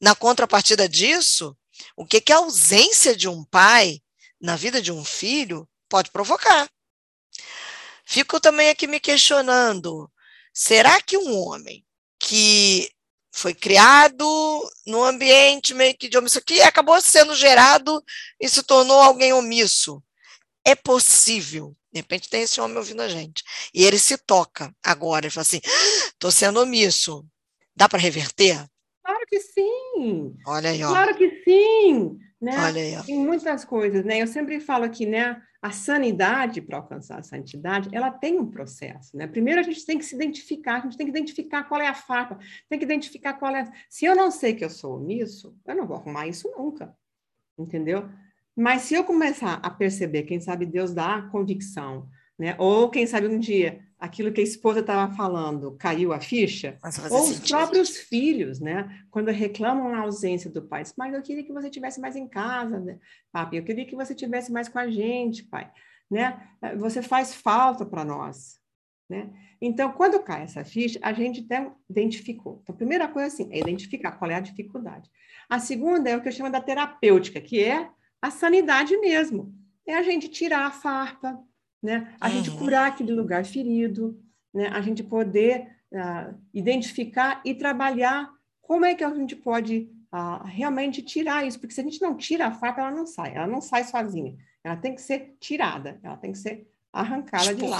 Na 0.00 0.14
contrapartida 0.14 0.88
disso, 0.88 1.56
o 1.96 2.06
que, 2.06 2.20
que 2.20 2.32
a 2.32 2.36
ausência 2.36 3.14
de 3.14 3.28
um 3.28 3.44
pai 3.44 4.00
na 4.40 4.56
vida 4.56 4.80
de 4.80 4.92
um 4.92 5.04
filho 5.04 5.68
pode 5.88 6.10
provocar. 6.10 6.68
Fico 8.04 8.40
também 8.40 8.68
aqui 8.68 8.86
me 8.86 9.00
questionando: 9.00 10.10
será 10.52 11.00
que 11.00 11.16
um 11.16 11.36
homem 11.36 11.84
que 12.18 12.90
foi 13.32 13.52
criado 13.52 14.24
num 14.86 15.02
ambiente 15.02 15.74
meio 15.74 15.96
que 15.96 16.08
de 16.08 16.16
omisso, 16.16 16.40
que 16.40 16.62
acabou 16.62 17.00
sendo 17.00 17.34
gerado 17.34 18.02
e 18.40 18.48
se 18.48 18.62
tornou 18.62 19.00
alguém 19.00 19.32
omisso, 19.32 20.02
é 20.64 20.74
possível? 20.74 21.76
De 21.92 22.00
repente 22.00 22.28
tem 22.28 22.42
esse 22.42 22.60
homem 22.60 22.76
ouvindo 22.76 23.02
a 23.02 23.08
gente. 23.08 23.42
E 23.74 23.84
ele 23.84 23.98
se 23.98 24.16
toca 24.18 24.74
agora 24.82 25.26
e 25.26 25.30
fala 25.30 25.42
assim: 25.42 25.60
estou 26.08 26.30
sendo 26.30 26.60
omisso. 26.60 27.26
Dá 27.74 27.88
para 27.88 27.98
reverter? 27.98 28.66
Claro 29.04 29.26
que 29.28 29.38
sim. 29.38 30.34
Olha 30.46 30.70
aí, 30.70 30.82
ó. 30.82 30.88
Claro 30.88 31.16
que 31.16 31.42
sim 31.44 32.18
né? 32.40 32.56
Olha 32.58 32.82
aí, 32.82 32.96
ó. 32.96 33.02
Em 33.08 33.18
muitas 33.18 33.64
coisas, 33.64 34.04
né? 34.04 34.20
Eu 34.20 34.26
sempre 34.26 34.60
falo 34.60 34.84
aqui, 34.84 35.06
né? 35.06 35.40
A 35.62 35.70
sanidade 35.70 36.60
para 36.60 36.76
alcançar 36.76 37.18
a 37.18 37.22
santidade, 37.22 37.88
ela 37.92 38.10
tem 38.10 38.38
um 38.38 38.50
processo, 38.50 39.16
né? 39.16 39.26
Primeiro 39.26 39.60
a 39.60 39.62
gente 39.62 39.84
tem 39.84 39.98
que 39.98 40.04
se 40.04 40.14
identificar, 40.14 40.76
a 40.76 40.80
gente 40.80 40.96
tem 40.96 41.06
que 41.06 41.10
identificar 41.10 41.64
qual 41.64 41.80
é 41.80 41.88
a 41.88 41.94
farpa, 41.94 42.38
tem 42.68 42.78
que 42.78 42.84
identificar 42.84 43.34
qual 43.34 43.54
é. 43.54 43.64
Se 43.88 44.04
eu 44.04 44.14
não 44.14 44.30
sei 44.30 44.54
que 44.54 44.64
eu 44.64 44.70
sou 44.70 44.96
omisso, 44.96 45.56
eu 45.66 45.74
não 45.74 45.86
vou 45.86 45.96
arrumar 45.96 46.26
isso 46.26 46.52
nunca, 46.56 46.94
entendeu? 47.58 48.08
Mas 48.54 48.82
se 48.82 48.94
eu 48.94 49.04
começar 49.04 49.54
a 49.62 49.70
perceber, 49.70 50.22
quem 50.22 50.40
sabe 50.40 50.66
Deus 50.66 50.94
dá 50.94 51.22
convicção, 51.32 52.08
né? 52.38 52.54
Ou 52.58 52.90
quem 52.90 53.06
sabe 53.06 53.26
um 53.26 53.38
dia 53.38 53.85
aquilo 53.98 54.32
que 54.32 54.40
a 54.40 54.44
esposa 54.44 54.80
estava 54.80 55.14
falando 55.14 55.76
caiu 55.78 56.12
a 56.12 56.20
ficha, 56.20 56.78
ou 57.10 57.20
os 57.20 57.36
sentido. 57.36 57.48
próprios 57.48 57.96
filhos, 57.96 58.60
né? 58.60 59.02
Quando 59.10 59.30
reclamam 59.30 59.94
a 59.94 60.00
ausência 60.00 60.50
do 60.50 60.62
pai, 60.62 60.82
mas 60.96 61.14
eu 61.14 61.22
queria 61.22 61.44
que 61.44 61.52
você 61.52 61.70
tivesse 61.70 62.00
mais 62.00 62.14
em 62.14 62.28
casa, 62.28 62.78
né? 62.78 62.98
papi, 63.32 63.56
eu 63.56 63.64
queria 63.64 63.86
que 63.86 63.96
você 63.96 64.14
tivesse 64.14 64.52
mais 64.52 64.68
com 64.68 64.78
a 64.78 64.90
gente, 64.90 65.44
pai, 65.44 65.70
né? 66.10 66.48
Você 66.76 67.00
faz 67.02 67.34
falta 67.34 67.86
para 67.86 68.04
nós, 68.04 68.58
né? 69.08 69.30
Então, 69.60 69.90
quando 69.92 70.22
cai 70.22 70.42
essa 70.42 70.64
ficha, 70.64 70.98
a 71.02 71.12
gente 71.12 71.40
até 71.40 71.70
identificou. 71.88 72.60
Então, 72.62 72.74
a 72.74 72.76
primeira 72.76 73.08
coisa 73.08 73.28
assim, 73.28 73.48
é 73.50 73.58
identificar 73.58 74.12
qual 74.12 74.30
é 74.30 74.34
a 74.34 74.40
dificuldade. 74.40 75.10
A 75.48 75.58
segunda 75.58 76.10
é 76.10 76.16
o 76.16 76.20
que 76.20 76.28
eu 76.28 76.32
chamo 76.32 76.50
da 76.50 76.60
terapêutica, 76.60 77.40
que 77.40 77.64
é 77.64 77.88
a 78.20 78.30
sanidade 78.30 78.96
mesmo. 78.98 79.54
É 79.86 79.94
a 79.94 80.02
gente 80.02 80.28
tirar 80.28 80.66
a 80.66 80.70
farpa, 80.70 81.38
né? 81.82 82.14
A 82.20 82.28
uhum. 82.28 82.34
gente 82.34 82.50
curar 82.52 82.88
aquele 82.88 83.12
lugar 83.12 83.44
ferido, 83.44 84.18
né? 84.52 84.68
A 84.68 84.80
gente 84.80 85.02
poder 85.02 85.68
uh, 85.92 86.34
identificar 86.52 87.40
e 87.44 87.54
trabalhar 87.54 88.30
como 88.60 88.84
é 88.84 88.94
que 88.94 89.04
a 89.04 89.14
gente 89.14 89.36
pode 89.36 89.88
uh, 90.12 90.44
realmente 90.44 91.02
tirar 91.02 91.46
isso, 91.46 91.58
porque 91.60 91.74
se 91.74 91.80
a 91.80 91.84
gente 91.84 92.00
não 92.00 92.16
tira 92.16 92.46
a 92.46 92.52
faca, 92.52 92.80
ela 92.80 92.90
não 92.90 93.06
sai, 93.06 93.34
ela 93.34 93.46
não 93.46 93.60
sai 93.60 93.84
sozinha, 93.84 94.34
ela 94.64 94.76
tem 94.76 94.94
que 94.94 95.02
ser 95.02 95.36
tirada, 95.38 96.00
ela 96.02 96.16
tem 96.16 96.32
que 96.32 96.38
ser 96.38 96.68
arrancada 96.92 97.54
de 97.54 97.66
lá. 97.66 97.78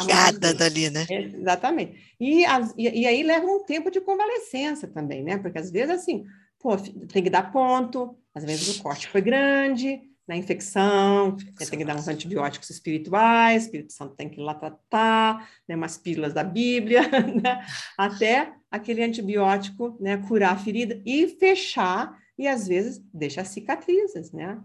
dali, 0.53 0.91
né? 0.91 1.07
É, 1.11 1.23
exatamente. 1.23 2.15
E, 2.21 2.45
as, 2.45 2.75
e, 2.77 3.01
e, 3.01 3.07
aí 3.07 3.23
leva 3.23 3.47
um 3.47 3.65
tempo 3.65 3.91
de 3.91 4.01
convalescença 4.01 4.87
também, 4.87 5.25
né? 5.25 5.39
Porque 5.39 5.59
às 5.59 5.71
vezes, 5.71 5.91
assim, 5.91 6.27
pô, 6.59 6.77
tem 6.77 7.23
que 7.23 7.31
dar 7.31 7.51
ponto, 7.51 8.17
às 8.35 8.45
vezes 8.45 8.77
o 8.77 8.83
corte 8.83 9.09
foi 9.09 9.23
grande, 9.23 10.01
na 10.27 10.37
infecção, 10.37 11.37
né, 11.37 11.67
tem 11.71 11.79
que 11.79 11.85
dar 11.85 11.97
uns 11.97 12.09
antibióticos 12.09 12.69
espirituais, 12.71 13.63
o 13.63 13.67
Espírito 13.67 13.93
Santo 13.93 14.17
tem 14.17 14.29
que 14.29 14.41
ir 14.41 14.45
lá 14.45 14.55
tratar, 14.55 15.49
né, 15.69 15.77
umas 15.77 15.97
pílulas 15.97 16.35
da 16.35 16.43
Bíblia, 16.43 17.03
né, 17.43 17.65
até 17.97 18.53
aquele 18.71 19.03
antibiótico 19.05 19.97
né, 20.01 20.17
curar 20.17 20.55
a 20.55 20.59
ferida 20.59 21.01
e 21.07 21.29
fechar, 21.29 22.19
e 22.37 22.47
às 22.47 22.67
vezes 22.67 22.99
deixar 23.15 23.45
cicatrizes, 23.45 24.31
né? 24.31 24.61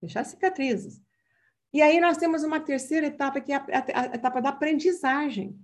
Deixar 0.00 0.24
cicatrizes. 0.24 0.98
E 1.74 1.82
aí 1.82 2.00
nós 2.00 2.16
temos 2.16 2.42
uma 2.42 2.58
terceira 2.58 3.06
etapa, 3.06 3.40
que 3.40 3.52
é 3.52 3.56
a, 3.56 3.60
a, 3.60 4.00
a 4.00 4.04
etapa 4.14 4.40
da 4.40 4.48
aprendizagem. 4.48 5.58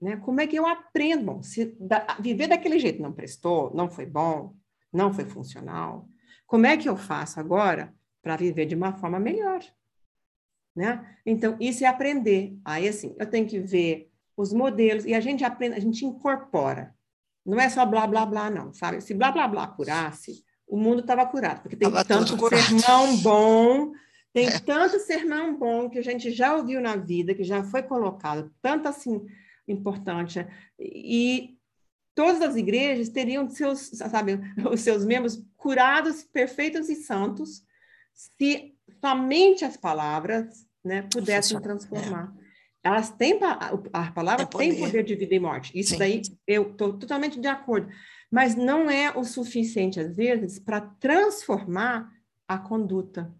Né? 0.00 0.16
Como 0.18 0.40
é 0.40 0.46
que 0.46 0.56
eu 0.56 0.66
aprendo? 0.66 1.24
Bom, 1.24 1.42
se 1.42 1.76
da, 1.80 2.18
viver 2.20 2.48
daquele 2.48 2.78
jeito 2.78 3.00
não 3.00 3.12
prestou, 3.12 3.74
não 3.74 3.88
foi 3.88 4.04
bom, 4.04 4.54
não 4.92 5.12
foi 5.12 5.24
funcional, 5.24 6.06
como 6.46 6.66
é 6.66 6.76
que 6.76 6.88
eu 6.88 6.96
faço 6.96 7.40
agora 7.40 7.94
para 8.28 8.36
viver 8.36 8.66
de 8.66 8.74
uma 8.74 8.92
forma 8.92 9.18
melhor? 9.18 9.64
Né? 10.76 11.16
Então, 11.24 11.56
isso 11.58 11.82
é 11.82 11.86
aprender. 11.86 12.58
Aí, 12.62 12.86
assim, 12.86 13.16
eu 13.18 13.24
tenho 13.24 13.48
que 13.48 13.58
ver 13.58 14.12
os 14.36 14.52
modelos, 14.52 15.06
e 15.06 15.14
a 15.14 15.20
gente 15.20 15.42
aprende, 15.44 15.76
a 15.76 15.80
gente 15.80 16.04
incorpora. 16.04 16.94
Não 17.44 17.58
é 17.58 17.70
só 17.70 17.86
blá, 17.86 18.06
blá, 18.06 18.26
blá, 18.26 18.50
não, 18.50 18.70
sabe? 18.74 19.00
Se 19.00 19.14
blá, 19.14 19.32
blá, 19.32 19.48
blá 19.48 19.66
curasse, 19.66 20.44
o 20.66 20.76
mundo 20.76 21.00
estava 21.00 21.24
curado, 21.24 21.62
porque 21.62 21.74
tem 21.74 21.90
tava 21.90 22.04
tanto 22.04 22.36
sermão 22.50 23.16
bom 23.16 23.92
tem 24.30 24.46
é. 24.52 24.58
tanto 24.58 25.00
sermão 25.00 25.56
bom 25.56 25.88
que 25.88 25.98
a 25.98 26.02
gente 26.02 26.30
já 26.30 26.54
ouviu 26.54 26.82
na 26.82 26.96
vida, 26.96 27.34
que 27.34 27.42
já 27.42 27.64
foi 27.64 27.82
colocado, 27.82 28.52
tanto 28.60 28.86
assim 28.88 29.26
importante. 29.66 30.46
E 30.78 31.56
todas 32.14 32.42
as 32.42 32.56
igrejas 32.56 33.08
teriam 33.08 33.48
seus, 33.48 33.88
sabe, 33.94 34.38
os 34.70 34.82
seus 34.82 35.04
membros 35.04 35.42
curados, 35.56 36.22
perfeitos 36.22 36.90
e 36.90 36.96
santos, 36.96 37.62
se 38.18 38.74
somente 39.00 39.64
as 39.64 39.76
palavras 39.76 40.66
né, 40.84 41.02
pudessem 41.02 41.60
transformar. 41.60 42.34
É. 42.44 42.48
Elas 42.88 43.10
têm, 43.10 43.38
a 43.92 44.12
palavra 44.12 44.46
tem 44.46 44.70
poder. 44.70 44.70
tem 44.70 44.80
poder 44.80 45.04
de 45.04 45.14
vida 45.14 45.34
e 45.34 45.40
morte. 45.40 45.78
Isso 45.78 45.90
Sim. 45.90 45.98
daí 45.98 46.22
eu 46.46 46.70
estou 46.70 46.98
totalmente 46.98 47.38
de 47.38 47.46
acordo. 47.46 47.88
Mas 48.30 48.54
não 48.54 48.90
é 48.90 49.16
o 49.16 49.24
suficiente, 49.24 50.00
às 50.00 50.16
vezes, 50.16 50.58
para 50.58 50.80
transformar 50.80 52.10
a 52.46 52.58
conduta. 52.58 53.32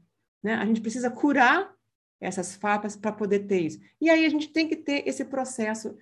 Né? 0.42 0.54
A 0.54 0.64
gente 0.64 0.80
precisa 0.80 1.10
curar 1.10 1.74
essas 2.20 2.54
farpas 2.54 2.96
para 2.96 3.12
poder 3.12 3.40
ter 3.40 3.60
isso. 3.60 3.80
E 4.00 4.10
aí 4.10 4.24
a 4.24 4.28
gente 4.28 4.48
tem 4.48 4.68
que 4.68 4.76
ter 4.76 5.06
esse 5.06 5.24
processo 5.24 5.96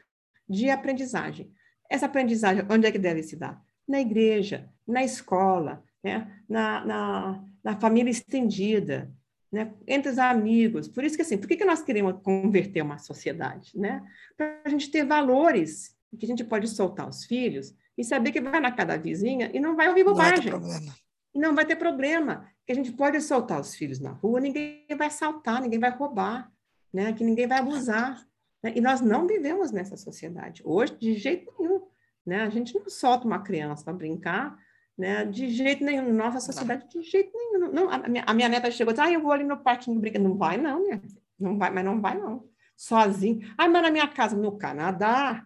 de 0.48 0.70
aprendizagem. 0.70 1.50
Essa 1.90 2.06
aprendizagem, 2.06 2.64
onde 2.70 2.86
é 2.86 2.92
que 2.92 2.98
deve 2.98 3.22
se 3.22 3.36
dar? 3.36 3.62
Na 3.86 4.00
igreja, 4.00 4.68
na 4.86 5.04
escola, 5.04 5.84
né? 6.02 6.42
na, 6.48 6.84
na, 6.84 7.44
na 7.66 7.74
família 7.74 8.12
estendida, 8.12 9.12
né? 9.50 9.74
entre 9.88 10.12
os 10.12 10.18
amigos. 10.18 10.86
Por 10.86 11.02
isso 11.02 11.16
que, 11.16 11.22
assim, 11.22 11.36
por 11.36 11.48
que, 11.48 11.56
que 11.56 11.64
nós 11.64 11.82
queremos 11.82 12.22
converter 12.22 12.80
uma 12.80 12.96
sociedade? 12.96 13.72
Né? 13.74 14.00
Para 14.36 14.60
a 14.64 14.68
gente 14.68 14.88
ter 14.88 15.04
valores 15.04 15.96
que 16.16 16.24
a 16.24 16.28
gente 16.28 16.44
pode 16.44 16.68
soltar 16.68 17.08
os 17.08 17.24
filhos 17.24 17.74
e 17.98 18.04
saber 18.04 18.30
que 18.30 18.40
vai 18.40 18.60
na 18.60 18.70
cada 18.70 18.96
vizinha 18.96 19.50
e 19.52 19.58
não 19.58 19.74
vai 19.74 19.88
ouvir 19.88 20.04
bobagem. 20.04 20.48
Não 20.48 20.60
vai 20.60 20.60
ter 20.60 20.70
problema. 20.70 20.94
Não 21.34 21.54
vai 21.56 21.66
ter 21.66 21.76
problema 21.76 22.48
que 22.64 22.70
a 22.72 22.74
gente 22.76 22.92
pode 22.92 23.20
soltar 23.20 23.60
os 23.60 23.74
filhos 23.74 23.98
na 23.98 24.12
rua, 24.12 24.40
ninguém 24.40 24.86
vai 24.96 25.10
saltar, 25.10 25.60
ninguém 25.60 25.80
vai 25.80 25.90
roubar, 25.90 26.52
né? 26.94 27.12
que 27.14 27.24
ninguém 27.24 27.48
vai 27.48 27.58
abusar. 27.58 28.24
Né? 28.62 28.74
E 28.76 28.80
nós 28.80 29.00
não 29.00 29.26
vivemos 29.26 29.72
nessa 29.72 29.96
sociedade. 29.96 30.62
Hoje, 30.64 30.96
de 30.96 31.14
jeito 31.14 31.52
nenhum. 31.58 31.82
Né? 32.24 32.42
A 32.42 32.48
gente 32.48 32.78
não 32.78 32.88
solta 32.88 33.26
uma 33.26 33.40
criança 33.40 33.82
para 33.82 33.92
brincar, 33.92 34.56
né? 34.96 35.24
de 35.24 35.48
jeito 35.50 35.84
nenhum. 35.84 36.12
Nossa 36.12 36.40
sociedade, 36.40 36.88
de 36.88 37.02
jeito 37.02 37.30
nenhum. 37.34 37.72
Não, 37.72 37.90
a, 37.90 38.08
minha, 38.08 38.24
a 38.26 38.34
minha 38.34 38.48
neta 38.48 38.70
chegou 38.70 38.92
e 38.92 38.94
disse, 38.94 39.06
ah, 39.06 39.12
eu 39.12 39.20
vou 39.20 39.32
ali 39.32 39.44
no 39.44 39.58
parquinho 39.58 40.00
brincar. 40.00 40.18
Não 40.18 40.36
vai, 40.36 40.56
não, 40.56 40.82
minha 40.82 41.02
Não 41.38 41.58
vai, 41.58 41.70
mas 41.70 41.84
não 41.84 42.00
vai, 42.00 42.18
não. 42.18 42.44
Sozinho. 42.76 43.40
Ah, 43.56 43.68
mas 43.68 43.82
na 43.82 43.90
minha 43.90 44.08
casa, 44.08 44.36
no 44.36 44.56
Canadá, 44.56 45.44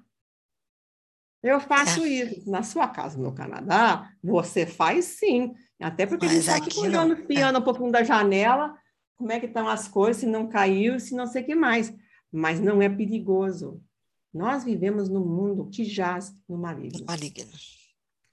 eu 1.42 1.60
faço 1.60 2.04
é. 2.04 2.08
isso. 2.08 2.50
Na 2.50 2.62
sua 2.62 2.88
casa, 2.88 3.18
no 3.18 3.32
Canadá, 3.32 4.12
você 4.22 4.66
faz 4.66 5.04
sim. 5.06 5.54
Até 5.80 6.06
porque 6.06 6.26
Mas 6.26 6.48
a 6.48 6.56
gente 6.56 6.68
está 6.68 6.80
olhando, 6.82 7.16
piano 7.26 7.58
um 7.58 7.62
pouquinho 7.62 7.90
da 7.90 8.04
janela, 8.04 8.76
como 9.16 9.32
é 9.32 9.40
que 9.40 9.46
estão 9.46 9.68
as 9.68 9.88
coisas, 9.88 10.18
se 10.18 10.26
não 10.26 10.46
caiu, 10.48 11.00
se 11.00 11.14
não 11.14 11.26
sei 11.26 11.42
o 11.42 11.46
que 11.46 11.54
mais. 11.54 11.92
Mas 12.30 12.60
não 12.60 12.82
é 12.82 12.88
perigoso. 12.88 13.82
Nós 14.32 14.62
vivemos 14.62 15.08
num 15.08 15.24
mundo 15.24 15.68
que 15.68 15.84
jaz 15.84 16.34
no 16.48 16.56
maligno. 16.56 17.04
Maligno. 17.06 17.50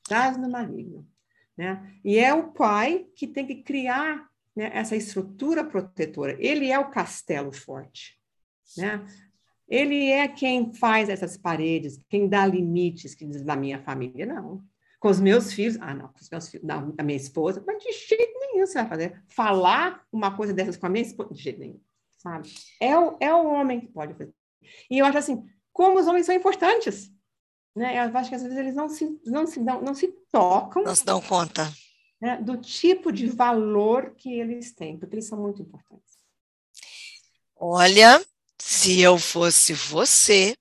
Jaz 0.09 0.37
no 0.37 0.49
maligno. 0.49 1.07
Né? 1.57 1.93
E 2.03 2.17
é 2.17 2.33
o 2.33 2.51
pai 2.51 3.07
que 3.15 3.27
tem 3.27 3.45
que 3.45 3.63
criar 3.63 4.27
né, 4.55 4.69
essa 4.73 4.95
estrutura 4.95 5.63
protetora. 5.63 6.35
Ele 6.39 6.71
é 6.71 6.77
o 6.77 6.89
castelo 6.89 7.51
forte. 7.51 8.19
Né? 8.77 9.05
Ele 9.67 10.09
é 10.09 10.27
quem 10.27 10.73
faz 10.73 11.09
essas 11.09 11.35
paredes, 11.35 11.99
quem 12.09 12.27
dá 12.29 12.45
limites, 12.45 13.15
que 13.15 13.25
diz 13.25 13.41
da 13.41 13.55
minha 13.55 13.81
família. 13.81 14.25
Não. 14.25 14.63
Com 14.99 15.09
os 15.09 15.19
meus 15.19 15.53
filhos, 15.53 15.77
ah, 15.79 15.93
não, 15.93 16.07
com 16.07 16.19
os 16.19 16.29
meus 16.29 16.49
filhos, 16.49 16.65
não, 16.65 16.93
a 16.97 17.03
minha 17.03 17.17
esposa, 17.17 17.63
mas 17.65 17.83
de 17.83 17.91
jeito 17.91 18.39
nenhum 18.39 18.65
você 18.65 18.79
vai 18.79 18.87
fazer. 18.87 19.23
Falar 19.27 20.03
uma 20.11 20.35
coisa 20.35 20.53
dessas 20.53 20.77
com 20.77 20.87
a 20.87 20.89
minha 20.89 21.05
esposa, 21.05 21.33
de 21.33 21.41
jeito 21.41 21.59
nenhum, 21.59 21.79
sabe? 22.17 22.49
É 22.81 22.97
o, 22.97 23.17
é 23.19 23.33
o 23.33 23.45
homem 23.45 23.79
que 23.79 23.87
pode 23.87 24.13
fazer. 24.13 24.33
E 24.89 24.97
eu 24.97 25.05
acho 25.05 25.19
assim, 25.19 25.45
como 25.71 25.99
os 25.99 26.07
homens 26.07 26.25
são 26.25 26.33
importantes, 26.33 27.11
né? 27.77 27.95
Eu 27.95 28.17
acho 28.17 28.29
que 28.29 28.35
às 28.35 28.41
vezes 28.41 28.57
eles 28.57 28.75
não 28.75 28.89
se, 28.89 29.19
não 29.25 29.45
se, 29.45 29.59
dão, 29.59 29.81
não 29.81 29.93
se 29.93 30.07
tocam. 30.31 30.83
Não 30.83 30.95
se 30.95 31.05
dão 31.05 31.21
conta. 31.21 31.71
Né, 32.19 32.37
do 32.37 32.57
tipo 32.57 33.11
de 33.11 33.27
valor 33.27 34.15
que 34.17 34.33
eles 34.33 34.73
têm, 34.73 34.97
porque 34.97 35.15
eles 35.15 35.27
são 35.27 35.39
muito 35.39 35.61
importantes. 35.61 36.17
Olha, 37.55 38.19
se 38.59 38.99
eu 38.99 39.19
fosse 39.19 39.73
você, 39.73 40.57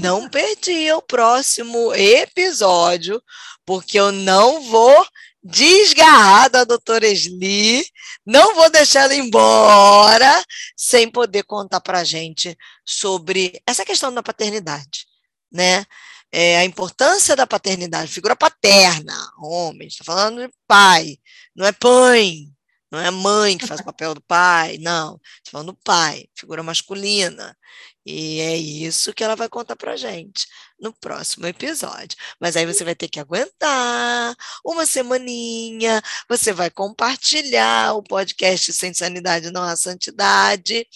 não 0.00 0.28
perdia 0.28 0.96
o 0.96 1.02
próximo 1.02 1.94
episódio, 1.94 3.22
porque 3.64 3.98
eu 3.98 4.10
não 4.10 4.62
vou 4.62 5.06
desgarrar 5.42 6.50
da 6.50 6.64
doutora 6.64 7.06
Esli, 7.06 7.86
não 8.24 8.56
vou 8.56 8.68
deixar 8.68 9.04
ela 9.04 9.14
embora 9.14 10.44
sem 10.76 11.08
poder 11.08 11.44
contar 11.44 11.80
para 11.80 12.00
a 12.00 12.04
gente 12.04 12.56
sobre 12.84 13.60
essa 13.64 13.84
questão 13.84 14.12
da 14.12 14.24
paternidade, 14.24 15.06
né? 15.52 15.86
É, 16.32 16.58
a 16.58 16.64
importância 16.64 17.36
da 17.36 17.46
paternidade, 17.46 18.12
figura 18.12 18.36
paterna, 18.36 19.14
homem, 19.38 19.88
está 19.88 20.04
falando 20.04 20.46
de 20.46 20.52
pai, 20.66 21.18
não 21.54 21.66
é 21.66 21.72
pai, 21.72 22.46
não 22.90 23.00
é 23.00 23.10
mãe 23.10 23.58
que 23.58 23.66
faz 23.66 23.80
o 23.80 23.84
papel 23.84 24.14
do 24.14 24.20
pai, 24.22 24.78
não. 24.78 25.20
Estou 25.38 25.52
falando 25.52 25.72
do 25.72 25.78
pai, 25.84 26.28
figura 26.34 26.62
masculina. 26.62 27.56
E 28.04 28.40
é 28.40 28.56
isso 28.56 29.12
que 29.12 29.24
ela 29.24 29.34
vai 29.34 29.48
contar 29.48 29.74
para 29.74 29.96
gente 29.96 30.46
no 30.78 30.92
próximo 30.92 31.46
episódio. 31.46 32.16
Mas 32.40 32.56
aí 32.56 32.64
você 32.64 32.84
vai 32.84 32.94
ter 32.94 33.08
que 33.08 33.18
aguentar 33.18 34.36
uma 34.64 34.86
semaninha, 34.86 36.00
você 36.28 36.52
vai 36.52 36.70
compartilhar 36.70 37.94
o 37.96 38.02
podcast 38.04 38.72
Sem 38.72 38.94
Sanidade 38.94 39.50
Não 39.50 39.64
Há 39.64 39.74
Santidade. 39.76 40.86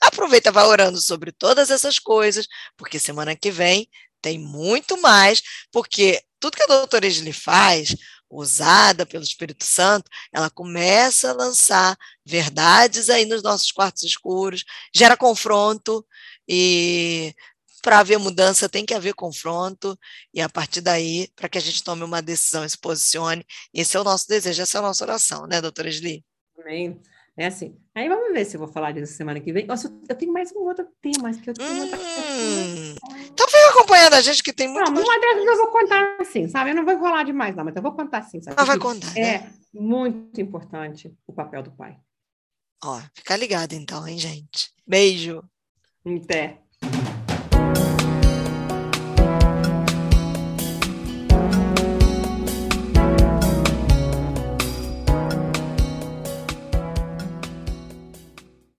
Aproveita, 0.00 0.52
vai 0.52 0.64
orando 0.64 1.00
sobre 1.00 1.32
todas 1.32 1.70
essas 1.70 1.98
coisas, 1.98 2.46
porque 2.76 3.00
semana 3.00 3.34
que 3.34 3.50
vem 3.50 3.88
tem 4.20 4.38
muito 4.38 5.00
mais, 5.00 5.42
porque 5.72 6.22
tudo 6.38 6.56
que 6.56 6.62
a 6.62 6.66
doutora 6.66 7.06
Esli 7.06 7.32
faz, 7.32 7.94
usada 8.30 9.04
pelo 9.04 9.24
Espírito 9.24 9.64
Santo, 9.64 10.08
ela 10.32 10.48
começa 10.48 11.30
a 11.30 11.34
lançar 11.34 11.96
verdades 12.24 13.10
aí 13.10 13.26
nos 13.26 13.42
nossos 13.42 13.72
quartos 13.72 14.04
escuros, 14.04 14.64
gera 14.94 15.16
confronto 15.16 16.06
e 16.48 17.34
para 17.82 17.98
haver 17.98 18.18
mudança 18.18 18.68
tem 18.68 18.84
que 18.84 18.94
haver 18.94 19.14
confronto 19.14 19.98
e 20.32 20.40
a 20.40 20.48
partir 20.48 20.80
daí, 20.80 21.28
para 21.34 21.48
que 21.48 21.58
a 21.58 21.60
gente 21.60 21.82
tome 21.82 22.04
uma 22.04 22.22
decisão 22.22 22.64
e 22.64 22.70
se 22.70 22.78
posicione, 22.78 23.44
esse 23.74 23.96
é 23.96 24.00
o 24.00 24.04
nosso 24.04 24.28
desejo, 24.28 24.62
essa 24.62 24.78
é 24.78 24.80
a 24.80 24.82
nossa 24.82 25.04
oração, 25.04 25.46
né, 25.46 25.60
doutora 25.60 25.88
Sli? 25.88 26.24
Amém. 26.58 27.00
É 27.40 27.46
assim. 27.46 27.74
Aí 27.94 28.06
vamos 28.06 28.34
ver 28.34 28.44
se 28.44 28.54
eu 28.54 28.58
vou 28.58 28.68
falar 28.68 28.92
disso 28.92 29.14
semana 29.14 29.40
que 29.40 29.50
vem. 29.50 29.64
Nossa, 29.66 29.90
eu 30.06 30.14
tenho 30.14 30.30
mais 30.30 30.52
um 30.54 30.58
outro 30.58 30.86
tema 31.00 31.32
que 31.32 31.48
eu 31.48 31.54
tenho 31.54 31.72
hum, 31.72 31.80
outra... 31.80 31.98
Então 33.32 33.46
vem 33.50 33.64
acompanhando 33.70 34.12
a 34.12 34.20
gente 34.20 34.42
que 34.42 34.52
tem 34.52 34.68
muito. 34.68 34.90
Não, 34.90 35.02
uma 35.02 35.18
dessas 35.18 35.46
eu 35.46 35.56
vou 35.56 35.68
contar 35.68 36.16
assim, 36.20 36.46
sabe? 36.50 36.68
Eu 36.68 36.74
não 36.74 36.84
vou 36.84 36.98
falar 36.98 37.22
demais, 37.22 37.56
não, 37.56 37.64
mas 37.64 37.74
eu 37.74 37.80
vou 37.80 37.92
contar 37.92 38.18
assim, 38.18 38.42
sabe? 38.42 38.56
Ah, 38.58 38.64
vai 38.64 38.78
contar. 38.78 39.16
É 39.16 39.38
né? 39.38 39.52
muito 39.72 40.38
importante 40.38 41.10
o 41.26 41.32
papel 41.32 41.62
do 41.62 41.70
pai. 41.70 41.96
Ó, 42.84 43.00
fica 43.14 43.38
ligado 43.38 43.72
então, 43.72 44.06
hein, 44.06 44.18
gente? 44.18 44.70
Beijo. 44.86 45.42
Até. 46.04 46.59